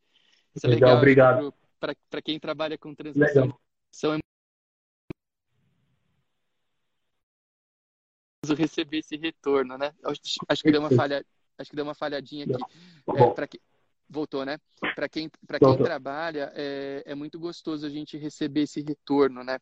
[0.56, 1.54] Isso é legal, legal obrigado.
[2.10, 3.54] Para quem trabalha com transmissão
[8.54, 9.94] é receber esse retorno, né?
[10.48, 11.26] Acho que deu uma falha,
[11.60, 12.64] Acho que deu uma falhadinha aqui.
[13.38, 13.60] É, que...
[14.12, 14.58] Voltou, né?
[14.96, 19.60] Para quem, pra quem trabalha, é, é, muito gostoso a gente receber esse retorno, né?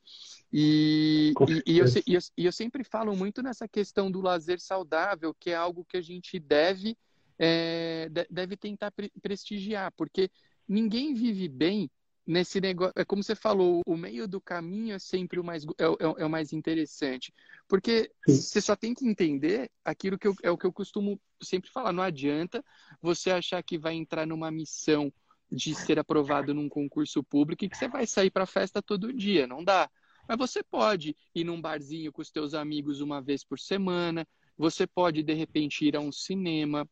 [0.54, 1.34] E,
[1.66, 5.36] e, e, eu, e, eu, e eu sempre falo muito nessa questão do lazer saudável,
[5.38, 6.96] que é algo que a gente deve,
[7.38, 10.30] é, deve tentar prestigiar, porque
[10.66, 11.90] ninguém vive bem
[12.28, 15.86] nesse negócio, é como você falou, o meio do caminho é sempre o mais, é,
[15.86, 17.34] é, é o mais interessante.
[17.68, 18.36] Porque Sim.
[18.36, 21.94] você só tem que entender aquilo que eu, é o que eu costumo sempre falar.
[21.94, 22.64] Não adianta
[23.02, 25.12] você achar que vai entrar numa missão
[25.50, 29.48] de ser aprovado num concurso público e que você vai sair para festa todo dia.
[29.48, 29.90] Não dá.
[30.28, 34.28] Mas você pode ir num barzinho com os teus amigos uma vez por semana.
[34.58, 36.88] Você pode, de repente, ir a um cinema.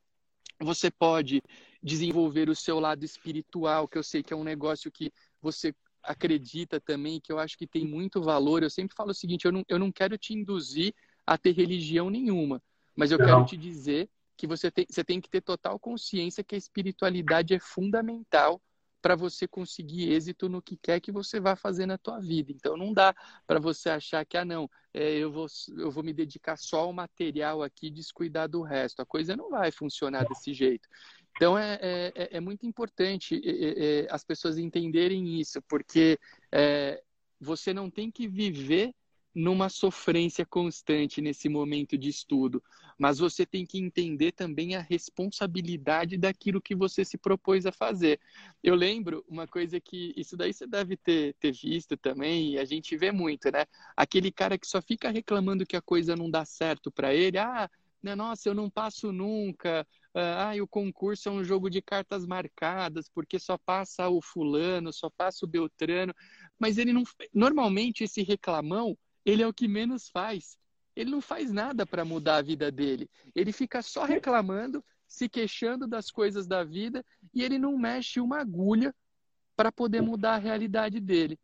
[0.62, 1.41] Você pode
[1.84, 5.12] desenvolver o seu lado espiritual, que eu sei que é um negócio que
[5.45, 8.63] você acredita também, que eu acho que tem muito valor.
[8.63, 10.93] Eu sempre falo o seguinte: eu não, eu não quero te induzir
[11.25, 12.62] a ter religião nenhuma,
[12.95, 13.25] mas eu não.
[13.25, 17.53] quero te dizer que você tem, você tem que ter total consciência que a espiritualidade
[17.53, 18.62] é fundamental
[19.01, 22.51] para você conseguir êxito no que quer que você vá fazer na tua vida.
[22.51, 23.13] Então não dá
[23.45, 25.45] para você achar que ah não, é, eu vou
[25.77, 29.01] eu vou me dedicar só ao material aqui, descuidar do resto.
[29.01, 30.89] A coisa não vai funcionar desse jeito.
[31.36, 36.17] Então é, é, é, é muito importante é, é, as pessoas entenderem isso, porque
[36.52, 37.02] é,
[37.39, 38.93] você não tem que viver
[39.36, 42.63] numa sofrência constante nesse momento de estudo,
[42.98, 48.17] mas você tem que entender também a responsabilidade daquilo que você se propôs a fazer.
[48.63, 52.63] Eu lembro uma coisa que isso daí você deve ter, ter visto também, e a
[52.63, 53.65] gente vê muito, né?
[53.98, 57.69] Aquele cara que só fica reclamando que a coisa não dá certo para ele, ah,
[58.02, 59.86] né, nossa, eu não passo nunca,
[60.17, 65.10] ah, o concurso é um jogo de cartas marcadas, porque só passa o fulano, só
[65.10, 66.13] passa o Beltrano.
[66.58, 67.04] Mas ele não.
[67.34, 70.58] Normalmente, esse reclamão, ele é o que menos faz.
[70.95, 73.10] Ele não faz nada para mudar a vida dele.
[73.36, 78.39] Ele fica só reclamando, se queixando das coisas da vida, e ele não mexe uma
[78.39, 78.95] agulha
[79.56, 81.38] para poder mudar a realidade dele.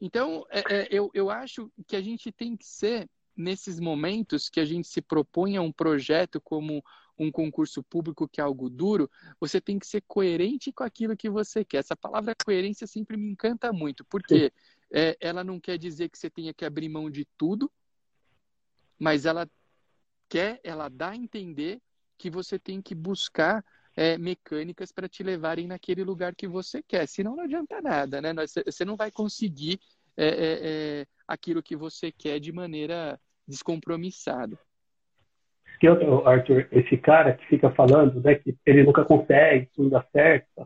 [0.00, 4.60] Então, é, é, eu, eu acho que a gente tem que ser, nesses momentos que
[4.60, 6.82] a gente se propõe a um projeto como
[7.22, 11.30] um concurso público que é algo duro, você tem que ser coerente com aquilo que
[11.30, 11.78] você quer.
[11.78, 14.52] Essa palavra coerência sempre me encanta muito, porque
[14.90, 17.70] é, ela não quer dizer que você tenha que abrir mão de tudo,
[18.98, 19.48] mas ela
[20.28, 21.80] quer, ela dá a entender
[22.18, 23.64] que você tem que buscar
[23.96, 27.06] é, mecânicas para te levarem naquele lugar que você quer.
[27.06, 28.32] Senão não adianta nada, né?
[28.64, 29.80] Você não vai conseguir
[30.16, 30.58] é, é,
[31.00, 34.58] é aquilo que você quer de maneira descompromissada
[35.82, 40.00] que eu, Arthur, esse cara que fica falando né, que ele nunca consegue, não dá
[40.12, 40.64] certo.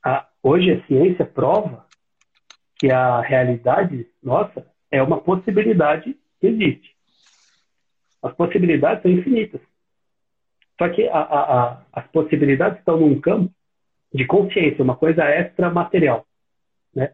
[0.00, 1.84] A, hoje a ciência prova
[2.76, 6.94] que a realidade nossa é uma possibilidade que existe.
[8.22, 9.60] As possibilidades são infinitas.
[10.78, 13.52] Só que a, a, as possibilidades estão num campo
[14.14, 16.24] de consciência, uma coisa extra material,
[16.94, 17.12] né?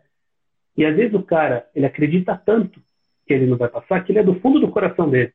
[0.77, 2.83] E às vezes o cara ele acredita tanto
[3.27, 5.33] que ele não vai passar que ele é do fundo do coração dele.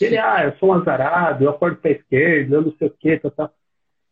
[0.00, 2.90] Ele, ah, eu sou um azarado, eu acordo para a esquerda, eu não sei o
[2.90, 3.54] quê, tal, tal.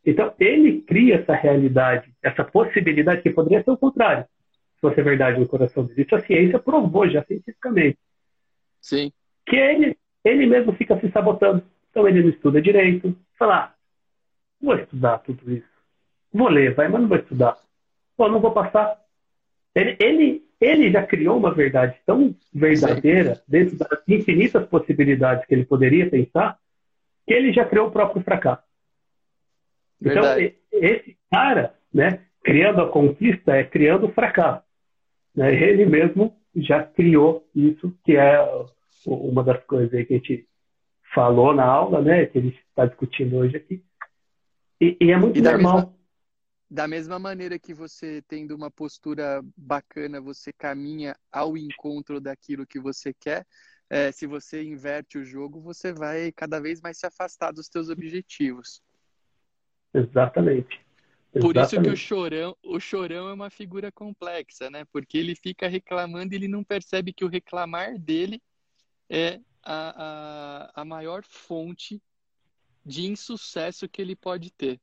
[0.05, 4.25] Então, ele cria essa realidade, essa possibilidade que poderia ser o contrário,
[4.75, 6.03] se fosse verdade no coração dele.
[6.03, 7.99] Isso a ciência provou já cientificamente.
[8.81, 9.13] Sim.
[9.47, 11.63] Que ele, ele mesmo fica se sabotando.
[11.91, 13.17] Então, ele não estuda direito.
[13.39, 13.75] Fala, ah,
[14.61, 15.75] vou estudar tudo isso.
[16.33, 17.57] Vou ler, vai, mas não vou estudar.
[18.17, 19.01] Pô, não vou passar.
[19.75, 23.43] Ele, ele, ele já criou uma verdade tão verdadeira, Sim.
[23.49, 26.59] dentro das infinitas possibilidades que ele poderia pensar,
[27.27, 28.63] que ele já criou o próprio fracasso.
[30.01, 30.57] Então, verdade.
[30.73, 34.65] Então, esse cara, né, criando a conquista é criando o fracasso.
[35.35, 35.55] Né?
[35.55, 38.39] Ele mesmo já criou isso, que é
[39.07, 40.47] uma das coisas que a gente
[41.15, 42.27] falou na aula, né?
[42.27, 43.83] Que a gente está discutindo hoje aqui.
[44.81, 45.77] E, e é muito e normal.
[45.77, 45.95] Mesma,
[46.75, 52.81] da mesma maneira que você tendo uma postura bacana, você caminha ao encontro daquilo que
[52.81, 53.47] você quer.
[53.89, 57.91] É, se você inverte o jogo, você vai cada vez mais se afastar dos seus
[57.91, 58.83] objetivos.
[59.95, 60.85] Exatamente.
[61.41, 64.85] Por isso que o chorão, o chorão é uma figura complexa, né?
[64.87, 68.43] Porque ele fica reclamando e ele não percebe que o reclamar dele
[69.09, 72.03] é a, a, a maior fonte
[72.85, 74.81] de insucesso que ele pode ter.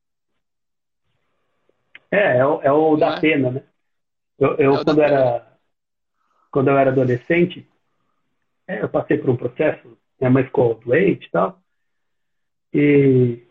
[2.12, 3.20] É, é o, é o da é?
[3.20, 3.62] pena, né?
[4.38, 5.52] Eu, eu é quando era
[6.50, 7.66] quando eu era adolescente,
[8.68, 11.58] é, eu passei por um processo, minha mãe ficou doente e tal,
[12.74, 13.42] e,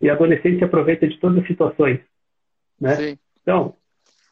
[0.00, 2.00] e adolescente se aproveita de todas as situações
[2.82, 2.96] né?
[2.96, 3.18] Sim.
[3.40, 3.76] Então,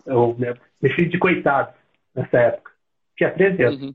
[0.04, 0.36] eu
[0.82, 1.72] me fiz de coitado
[2.14, 2.72] nessa época.
[3.16, 3.82] Tinha 13 anos.
[3.82, 3.94] Uhum.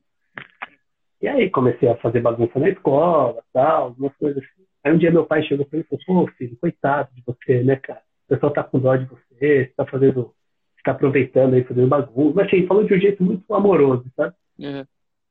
[1.21, 4.65] E aí comecei a fazer bagunça na escola, tal, algumas coisas assim.
[4.83, 7.63] Aí um dia meu pai chegou para mim e falou, pô, filho, coitado de você,
[7.63, 8.01] né, cara?
[8.25, 10.33] O pessoal tá com dó de você, você tá fazendo,
[10.75, 12.35] você tá aproveitando aí, fazendo bagunça.
[12.35, 14.35] Mas assim, falou de um jeito muito amoroso, sabe?
[14.59, 14.85] Uhum.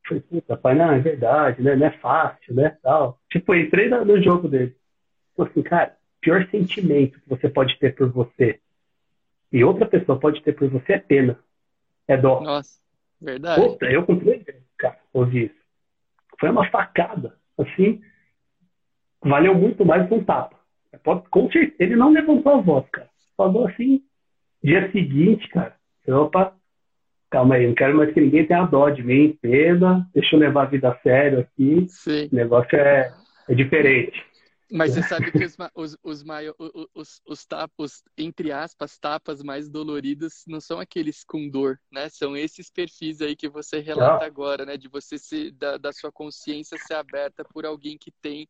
[0.07, 1.75] Falei, puta, pai, não, é verdade, né?
[1.77, 2.77] Não é fácil, né?
[2.83, 3.19] Tal.
[3.31, 4.77] Tipo, entrei no jogo dele.
[5.37, 8.61] Falei assim, cara, pior sentimento que você pode ter por você
[9.55, 11.39] e outra pessoa pode ter por você é pena,
[12.09, 12.41] é dó.
[12.41, 12.81] Nossa,
[13.21, 13.61] verdade.
[13.61, 14.43] Puta, eu com três
[14.77, 15.55] cara, ouvi isso.
[16.41, 18.03] Foi uma facada, assim,
[19.23, 20.59] valeu muito mais que um tapa.
[21.05, 23.09] Pode, com certeza, ele não levantou a voz, cara.
[23.37, 24.03] Falou assim,
[24.63, 25.77] dia seguinte, cara,
[26.09, 26.57] opa,
[27.31, 30.63] calma aí, não quero mais que ninguém tenha dó de mim, pena, deixa eu levar
[30.63, 31.87] a vida a sério aqui.
[31.89, 32.29] Sim.
[32.33, 33.13] O negócio é,
[33.49, 34.25] é diferente.
[34.71, 36.25] Mas você sabe que os, os, os,
[36.95, 42.09] os, os, tapas, entre aspas, tapas mais doloridos não são aqueles com dor, né?
[42.09, 44.27] São esses perfis aí que você relata ah.
[44.27, 44.77] agora, né?
[44.77, 48.49] De você se, da, da sua consciência ser aberta por alguém que tem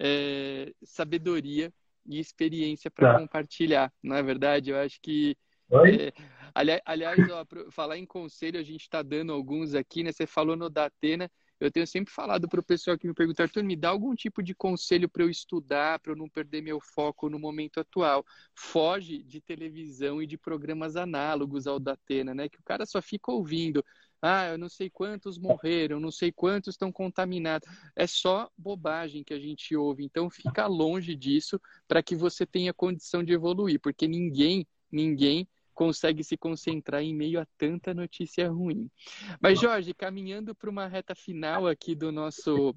[0.00, 1.72] é, sabedoria
[2.06, 3.18] e experiência para ah.
[3.18, 4.70] compartilhar, não é verdade?
[4.70, 5.36] Eu acho que.
[5.72, 6.12] É,
[6.54, 10.12] ali, aliás, ó, falar em conselho, a gente está dando alguns aqui, né?
[10.12, 11.30] Você falou no Datena
[11.62, 14.42] eu tenho sempre falado para o pessoal que me pergunta, Arthur, me dá algum tipo
[14.42, 18.24] de conselho para eu estudar, para eu não perder meu foco no momento atual.
[18.52, 22.48] Foge de televisão e de programas análogos ao da Atena, né?
[22.48, 23.84] Que o cara só fica ouvindo.
[24.20, 27.68] Ah, eu não sei quantos morreram, não sei quantos estão contaminados.
[27.94, 30.04] É só bobagem que a gente ouve.
[30.04, 36.22] Então, fica longe disso para que você tenha condição de evoluir, porque ninguém, ninguém consegue
[36.22, 38.90] se concentrar em meio a tanta notícia ruim.
[39.40, 42.74] Mas, Jorge, caminhando para uma reta final aqui do nosso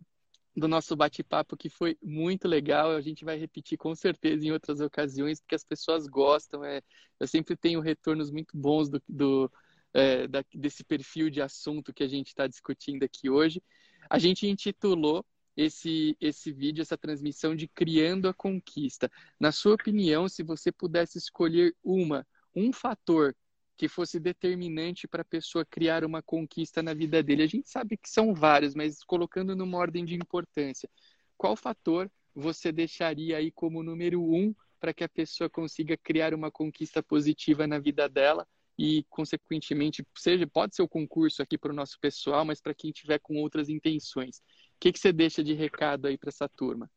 [0.58, 2.92] do nosso bate-papo que foi muito legal.
[2.92, 6.64] A gente vai repetir com certeza em outras ocasiões, porque as pessoas gostam.
[6.64, 6.82] É,
[7.20, 9.52] eu sempre tenho retornos muito bons do, do
[9.94, 13.62] é, da, desse perfil de assunto que a gente está discutindo aqui hoje.
[14.10, 19.10] A gente intitulou esse, esse vídeo, essa transmissão de Criando a Conquista.
[19.40, 23.36] Na sua opinião, se você pudesse escolher uma um fator
[23.78, 27.44] que fosse determinante para a pessoa criar uma conquista na vida dele.
[27.44, 30.90] A gente sabe que são vários, mas colocando numa ordem de importância,
[31.38, 36.52] qual fator você deixaria aí como número um para que a pessoa consiga criar uma
[36.52, 41.76] conquista positiva na vida dela e, consequentemente, seja pode ser o concurso aqui para o
[41.76, 44.38] nosso pessoal, mas para quem tiver com outras intenções.
[44.38, 46.90] O que, que você deixa de recado aí para essa turma?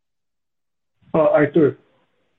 [1.14, 1.79] Oh, Arthur,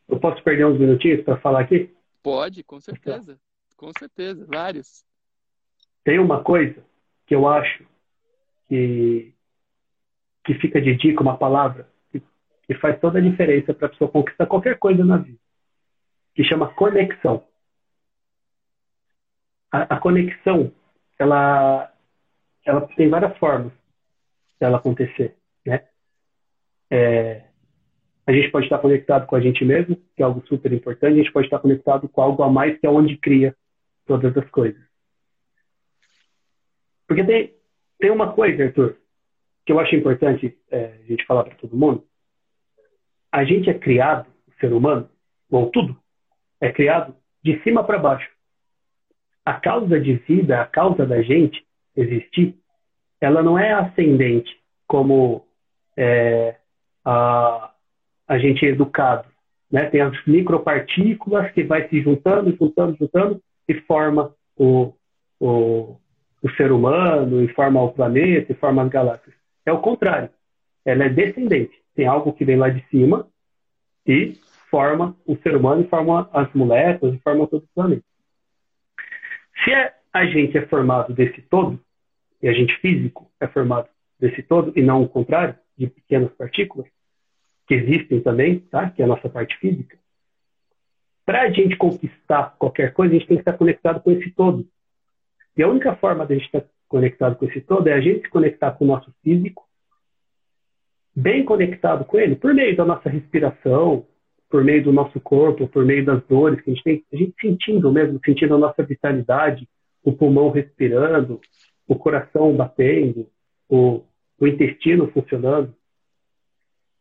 [0.09, 1.89] eu posso perder uns minutinhos para falar aqui?
[2.21, 3.39] Pode, com certeza.
[3.77, 5.05] Com certeza, vários.
[6.03, 6.83] Tem uma coisa
[7.25, 7.85] que eu acho
[8.67, 9.33] que,
[10.43, 12.21] que fica de dica, uma palavra, que,
[12.67, 15.39] que faz toda a diferença para a pessoa conquistar qualquer coisa na vida,
[16.35, 17.47] que chama conexão.
[19.71, 20.73] A, a conexão,
[21.17, 21.93] ela,
[22.65, 23.71] ela tem várias formas
[24.59, 25.87] dela acontecer, né?
[26.89, 27.48] É,
[28.29, 31.17] a gente pode estar conectado com a gente mesmo, que é algo super importante, a
[31.17, 33.55] gente pode estar conectado com algo a mais, que é onde cria
[34.05, 34.79] todas as coisas.
[37.07, 37.55] Porque tem,
[37.97, 38.97] tem uma coisa, Arthur,
[39.65, 42.05] que eu acho importante é, a gente falar para todo mundo.
[43.31, 45.09] A gente é criado, o ser humano,
[45.49, 45.97] ou tudo,
[46.61, 48.29] é criado de cima para baixo.
[49.43, 51.65] A causa de vida, a causa da gente
[51.95, 52.55] existir,
[53.19, 54.55] ela não é ascendente,
[54.85, 55.47] como
[55.97, 56.57] é,
[57.03, 57.73] a,
[58.29, 59.27] a gente é educado.
[59.71, 59.85] Né?
[59.85, 64.93] Tem as micropartículas que vai se juntando, juntando, juntando e forma o,
[65.39, 65.97] o,
[66.43, 69.35] o ser humano, e forma o planeta, e forma as galáxias.
[69.65, 70.29] É o contrário.
[70.85, 71.73] Ela é descendente.
[71.95, 73.27] Tem algo que vem lá de cima
[74.05, 74.37] e
[74.69, 78.03] forma o ser humano, e forma as moléculas, e forma todo o planeta.
[79.63, 81.79] Se é, a gente é formado desse todo,
[82.41, 86.87] e a gente físico é formado desse todo, e não o contrário, de pequenas partículas,
[87.69, 88.89] que existem também, tá?
[88.89, 89.95] que é a nossa parte física,
[91.23, 94.67] para a gente conquistar qualquer coisa, a gente tem que estar conectado com esse todo.
[95.55, 98.23] E a única forma de a gente estar conectado com esse todo é a gente
[98.23, 99.63] se conectar com o nosso físico,
[101.15, 104.07] bem conectado com ele, por meio da nossa respiração,
[104.49, 107.35] por meio do nosso corpo, por meio das dores que a gente tem, a gente
[107.39, 109.69] sentindo mesmo, sentindo a nossa vitalidade,
[110.03, 111.39] o pulmão respirando,
[111.87, 113.29] o coração batendo,
[113.69, 114.01] o,
[114.39, 115.75] o intestino funcionando.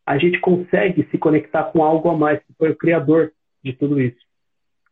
[0.09, 3.31] A gente consegue se conectar com algo a mais, que foi o criador
[3.63, 4.17] de tudo isso,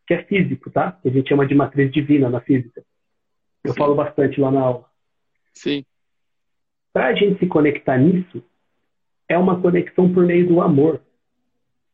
[0.05, 0.91] que é físico, tá?
[0.91, 2.83] Que a gente chama de matriz divina na física.
[3.63, 3.79] Eu Sim.
[3.79, 4.85] falo bastante lá na aula.
[5.55, 5.83] Sim.
[6.93, 8.43] Para a gente se conectar nisso,
[9.27, 11.01] é uma conexão por meio do amor.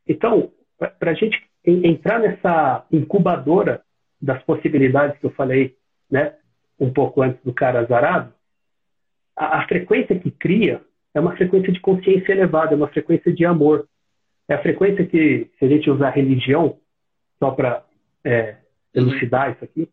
[0.05, 3.85] Então, para a gente entrar nessa incubadora
[4.21, 5.77] das possibilidades que eu falei,
[6.11, 6.35] né,
[6.77, 8.33] um pouco antes do cara azarado,
[9.33, 10.81] a, a frequência que cria
[11.13, 13.87] é uma frequência de consciência elevada, é uma frequência de amor.
[14.47, 16.77] É a frequência que, se a gente usar religião,
[17.39, 17.83] só para
[18.23, 18.57] é,
[18.93, 19.87] elucidar isso aqui,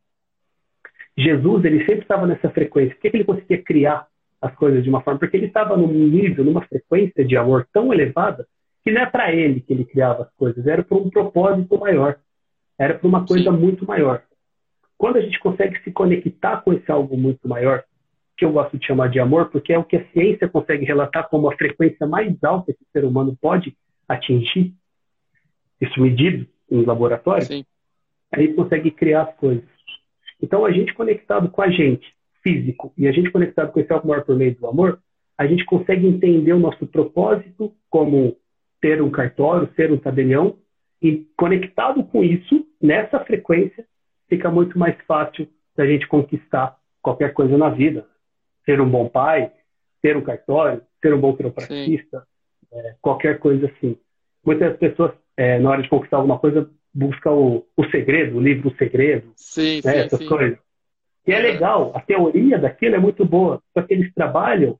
[1.16, 2.94] Jesus ele sempre estava nessa frequência.
[2.94, 4.06] Por que ele conseguia criar
[4.40, 5.20] as coisas de uma forma?
[5.20, 8.46] Porque ele estava num nível, numa frequência de amor tão elevada
[8.82, 12.18] que não é para ele que ele criava as coisas, era para um propósito maior,
[12.78, 13.58] era para uma coisa Sim.
[13.58, 14.22] muito maior.
[14.96, 17.84] Quando a gente consegue se conectar com esse algo muito maior,
[18.41, 21.28] que eu gosto de chamar de amor, porque é o que a ciência consegue relatar
[21.28, 23.76] como a frequência mais alta que o ser humano pode
[24.09, 24.72] atingir,
[25.78, 27.66] isso medido em laboratório, Sim.
[28.32, 29.68] aí consegue criar as coisas.
[30.43, 34.09] Então, a gente conectado com a gente, físico, e a gente conectado com esse algo
[34.09, 34.99] maior por meio do amor,
[35.36, 38.38] a gente consegue entender o nosso propósito como
[38.80, 40.57] ter um cartório, ser um tabelião,
[41.03, 43.84] e conectado com isso, nessa frequência,
[44.30, 48.07] fica muito mais fácil da gente conquistar qualquer coisa na vida.
[48.70, 49.50] Ser um bom pai,
[50.00, 52.22] ter um cartório, ser um bom quiropraxista,
[52.72, 53.96] é, qualquer coisa assim.
[54.46, 58.68] Muitas pessoas, é, na hora de conquistar alguma coisa, buscam o, o segredo, o livro
[58.68, 60.26] O Segredo, sim, né, sim, essas sim.
[60.28, 60.56] coisas.
[61.26, 64.78] E é legal, a teoria daquilo é muito boa, só que eles trabalham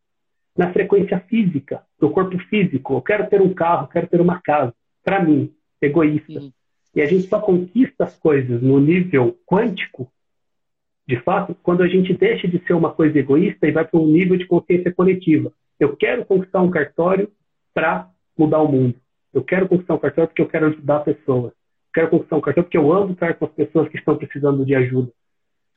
[0.57, 2.95] na frequência física, do corpo físico.
[2.95, 4.72] Eu quero ter um carro, quero ter uma casa.
[5.03, 6.43] Para mim, egoísta.
[6.43, 6.53] Sim.
[6.95, 10.12] E a gente só conquista as coisas no nível quântico,
[11.11, 14.07] de fato, quando a gente deixa de ser uma coisa egoísta e vai para um
[14.07, 15.53] nível de consciência coletiva.
[15.79, 17.29] Eu quero conquistar um cartório
[17.75, 18.09] para
[18.39, 18.95] mudar o mundo.
[19.35, 21.53] Eu quero conquistar um cartório porque eu quero ajudar pessoas.
[21.53, 24.65] Eu quero conquistar um cartório porque eu amo estar com as pessoas que estão precisando
[24.65, 25.11] de ajuda.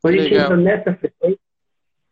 [0.04, 0.46] Quando a gente Legal.
[0.46, 1.40] entra nessa frequência,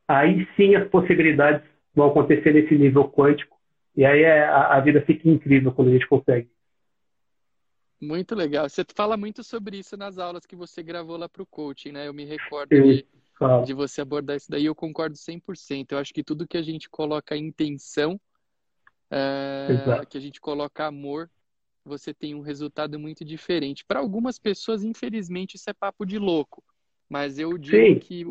[0.07, 1.61] aí sim as possibilidades
[1.93, 3.55] vão acontecer nesse nível quântico.
[3.95, 6.49] E aí é, a, a vida fica incrível quando a gente consegue.
[8.01, 8.67] Muito legal.
[8.67, 12.07] Você fala muito sobre isso nas aulas que você gravou lá para o coaching, né?
[12.07, 13.05] Eu me recordo de,
[13.63, 14.65] de, você abordar isso daí.
[14.65, 15.91] Eu concordo 100%.
[15.91, 18.19] Eu acho que tudo que a gente coloca intenção,
[19.11, 21.29] é, que a gente coloca amor,
[21.85, 23.85] você tem um resultado muito diferente.
[23.85, 26.63] Para algumas pessoas, infelizmente, isso é papo de louco.
[27.07, 27.99] Mas eu digo Sim.
[27.99, 28.25] que,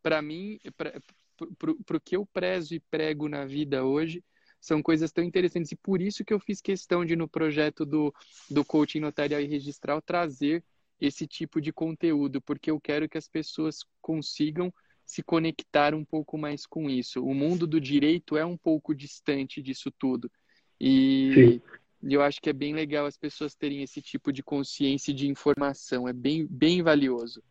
[0.00, 4.22] para mim, para o que eu prezo e prego na vida hoje,
[4.60, 5.72] são coisas tão interessantes.
[5.72, 8.14] E por isso que eu fiz questão de, no projeto do,
[8.50, 10.64] do coaching notarial e registral, trazer
[11.00, 14.72] esse tipo de conteúdo, porque eu quero que as pessoas consigam
[15.06, 17.24] se conectar um pouco mais com isso.
[17.24, 20.30] O mundo do direito é um pouco distante disso tudo.
[20.78, 21.62] E Sim.
[22.10, 25.28] eu acho que é bem legal as pessoas terem esse tipo de consciência e de
[25.28, 26.06] informação.
[26.06, 27.42] É bem, bem valioso.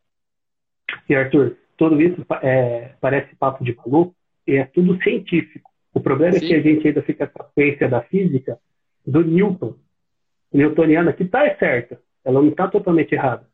[1.10, 5.67] E Arthur, tudo isso é, parece papo de maluco e é tudo científico.
[5.98, 6.46] O problema Sim.
[6.46, 8.60] é que a gente ainda fica com a ciência da física
[9.06, 9.74] do Newton,
[10.54, 13.48] newtoniana, que está certa, ela não está totalmente errada.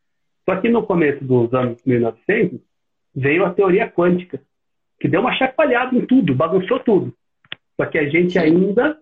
[0.43, 2.59] Só que no começo dos anos 1900
[3.15, 4.41] veio a teoria quântica,
[4.99, 7.13] que deu uma chacoalhada em tudo, bagunçou tudo.
[7.77, 8.97] Só que a gente ainda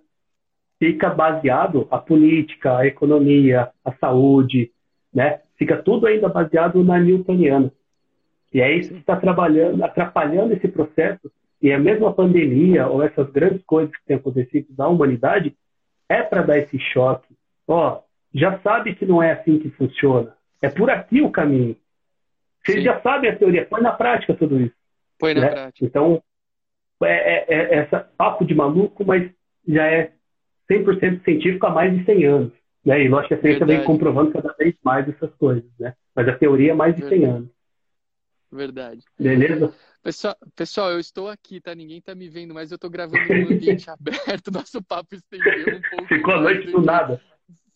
[0.77, 4.71] fica baseado a política, a economia, a saúde,
[5.11, 5.41] né?
[5.57, 7.71] Fica tudo ainda baseado na newtoniana.
[8.53, 11.31] E aí isso está trabalhando, atrapalhando esse processo.
[11.61, 15.55] E a mesma pandemia ou essas grandes coisas que têm acontecido na humanidade
[16.09, 17.35] é para dar esse choque.
[17.67, 18.01] Ó,
[18.33, 20.35] já sabe que não é assim que funciona.
[20.61, 21.75] É por aqui o caminho.
[22.63, 22.83] Vocês Sim.
[22.83, 24.75] já sabem a teoria, põe na prática tudo isso.
[25.19, 25.49] Põe na né?
[25.49, 25.85] prática.
[25.85, 26.21] Então,
[27.03, 29.31] é, é, é essa papo de maluco, mas
[29.67, 30.11] já é
[30.69, 32.53] 100% científico há mais de 100 anos.
[32.85, 33.03] Né?
[33.03, 35.69] E lógico que a ciência vem comprovando cada vez mais essas coisas.
[35.79, 35.93] Né?
[36.15, 37.21] Mas a teoria é mais de Verdade.
[37.21, 37.49] 100 anos.
[38.51, 39.01] Verdade.
[39.17, 39.73] Beleza?
[40.03, 41.75] Pessoal, pessoal, eu estou aqui, tá?
[41.75, 44.51] Ninguém tá me vendo, mas eu tô gravando num ambiente aberto.
[44.51, 46.07] Nosso papo estendeu um pouco.
[46.07, 47.21] Ficou a noite do nada.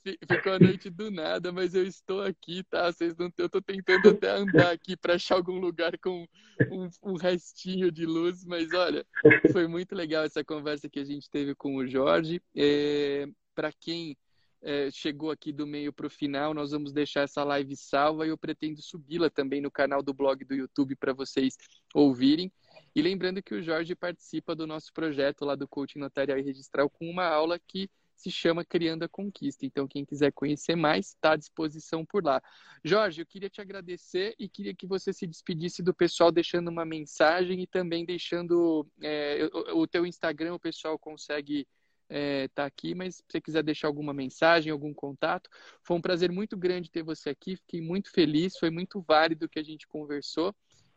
[0.04, 2.92] ficou a noite do nada, mas eu estou aqui, tá?
[2.92, 6.26] Vocês não, eu tô tentando até andar aqui para achar algum lugar com
[6.72, 9.06] um, um, restinho de luz, mas olha,
[9.52, 12.42] foi muito legal essa conversa que a gente teve com o Jorge.
[12.56, 14.18] É, para quem
[14.66, 18.30] é, chegou aqui do meio para o final, nós vamos deixar essa live salva e
[18.30, 21.56] eu pretendo subi-la também no canal do blog do YouTube para vocês
[21.94, 22.52] ouvirem.
[22.96, 26.90] E lembrando que o Jorge participa do nosso projeto lá do Coaching Notarial e Registral
[26.90, 29.66] com uma aula que se chama Criando a Conquista.
[29.66, 32.42] Então, quem quiser conhecer mais, está à disposição por lá.
[32.84, 36.86] Jorge, eu queria te agradecer e queria que você se despedisse do pessoal, deixando uma
[36.86, 41.68] mensagem e também deixando é, o, o teu Instagram, o pessoal consegue
[42.10, 45.50] é, tá aqui, mas se você quiser deixar alguma mensagem, algum contato,
[45.84, 49.50] foi um prazer muito grande ter você aqui, fiquei muito feliz, foi muito válido o
[49.50, 50.54] que a gente conversou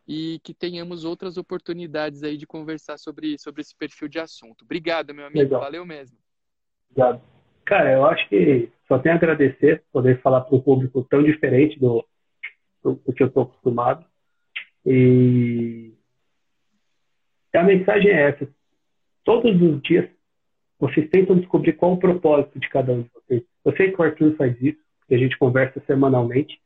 [0.07, 4.63] e que tenhamos outras oportunidades aí de conversar sobre, sobre esse perfil de assunto.
[4.63, 5.61] Obrigado, meu amigo, Legal.
[5.61, 6.17] valeu mesmo.
[6.89, 7.21] Obrigado.
[7.65, 11.79] Cara, eu acho que só tenho a agradecer poder falar para um público tão diferente
[11.79, 12.03] do,
[12.83, 14.03] do, do que eu estou acostumado.
[14.85, 15.93] E
[17.53, 18.49] a mensagem é essa.
[19.23, 20.09] Todos os dias
[20.79, 23.43] vocês tentam descobrir qual o propósito de cada um de vocês.
[23.65, 26.59] Eu sei que o Arthur faz isso, que a gente conversa semanalmente.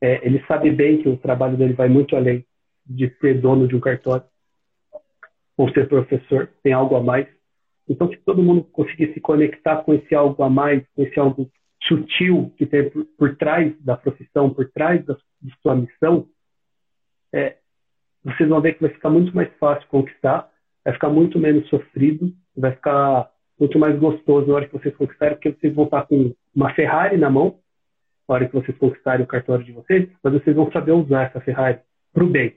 [0.00, 2.44] É, ele sabe bem que o trabalho dele vai muito além
[2.84, 4.24] de ser dono de um cartório
[5.56, 7.26] ou ser professor, tem algo a mais.
[7.88, 11.50] Então, se todo mundo conseguir se conectar com esse algo a mais, com esse algo
[11.82, 16.28] sutil que tem por, por trás da profissão, por trás da, de sua missão,
[17.32, 17.56] é,
[18.24, 20.48] vocês vão ver que vai ficar muito mais fácil conquistar,
[20.84, 25.34] vai ficar muito menos sofrido, vai ficar muito mais gostoso na hora que vocês conquistarem,
[25.34, 27.58] porque vocês vão estar com uma Ferrari na mão,
[28.28, 31.40] na hora que vocês conquistarem o cartório de vocês, mas vocês vão saber usar essa
[31.40, 31.78] Ferrari
[32.12, 32.56] para o bem,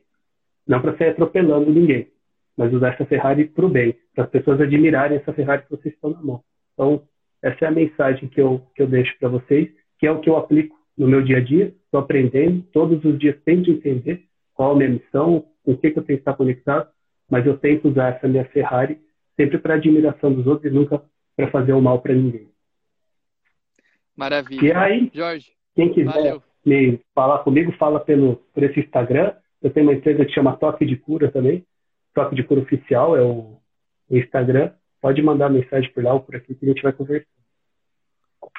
[0.67, 2.11] não para sair atropelando ninguém
[2.57, 5.93] mas usar essa Ferrari para o bem, para as pessoas admirarem essa Ferrari que vocês
[5.93, 6.43] estão na mão.
[6.73, 7.03] Então,
[7.41, 10.29] essa é a mensagem que eu, que eu deixo para vocês, que é o que
[10.29, 14.23] eu aplico no meu dia a dia, estou aprendendo, todos os dias tento entender
[14.53, 16.87] qual a minha missão, com o que, que eu tenho que estar conectado,
[17.29, 18.99] mas eu tento usar essa minha Ferrari
[19.41, 21.01] sempre para admiração dos outros e nunca
[21.35, 22.49] para fazer o mal para ninguém.
[24.15, 24.67] Maravilha.
[24.67, 26.43] E aí, Jorge, quem quiser valeu.
[26.63, 29.33] me falar comigo, fala pelo, por esse Instagram.
[29.61, 31.65] Eu tenho uma empresa que chama Toque de Cura também.
[32.13, 33.57] Toque de Cura Oficial é o,
[34.09, 34.71] o Instagram.
[35.01, 37.25] Pode mandar mensagem por lá ou por aqui que a gente vai conversar.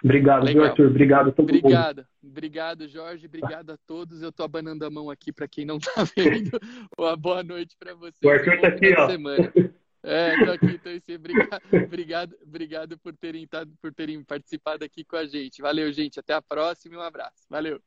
[0.02, 0.86] Obrigado, viu, Arthur?
[0.88, 1.96] Obrigado a todo Obrigado.
[1.98, 2.06] mundo.
[2.24, 3.26] Obrigado, Jorge.
[3.26, 4.22] Obrigado a todos.
[4.22, 6.58] Eu estou abanando a mão aqui para quem não está vendo.
[6.98, 8.18] Uma boa noite para vocês.
[8.24, 9.08] O Arthur está aqui, ó.
[9.08, 9.52] Semana.
[10.04, 13.48] É, tô aqui, então, assim, obrigado, obrigado, obrigado por terem,
[13.80, 15.62] por terem participado aqui com a gente.
[15.62, 16.18] Valeu, gente.
[16.18, 17.46] Até a próxima e um abraço.
[17.48, 17.80] Valeu.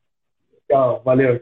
[0.68, 1.40] Tchau, valeu.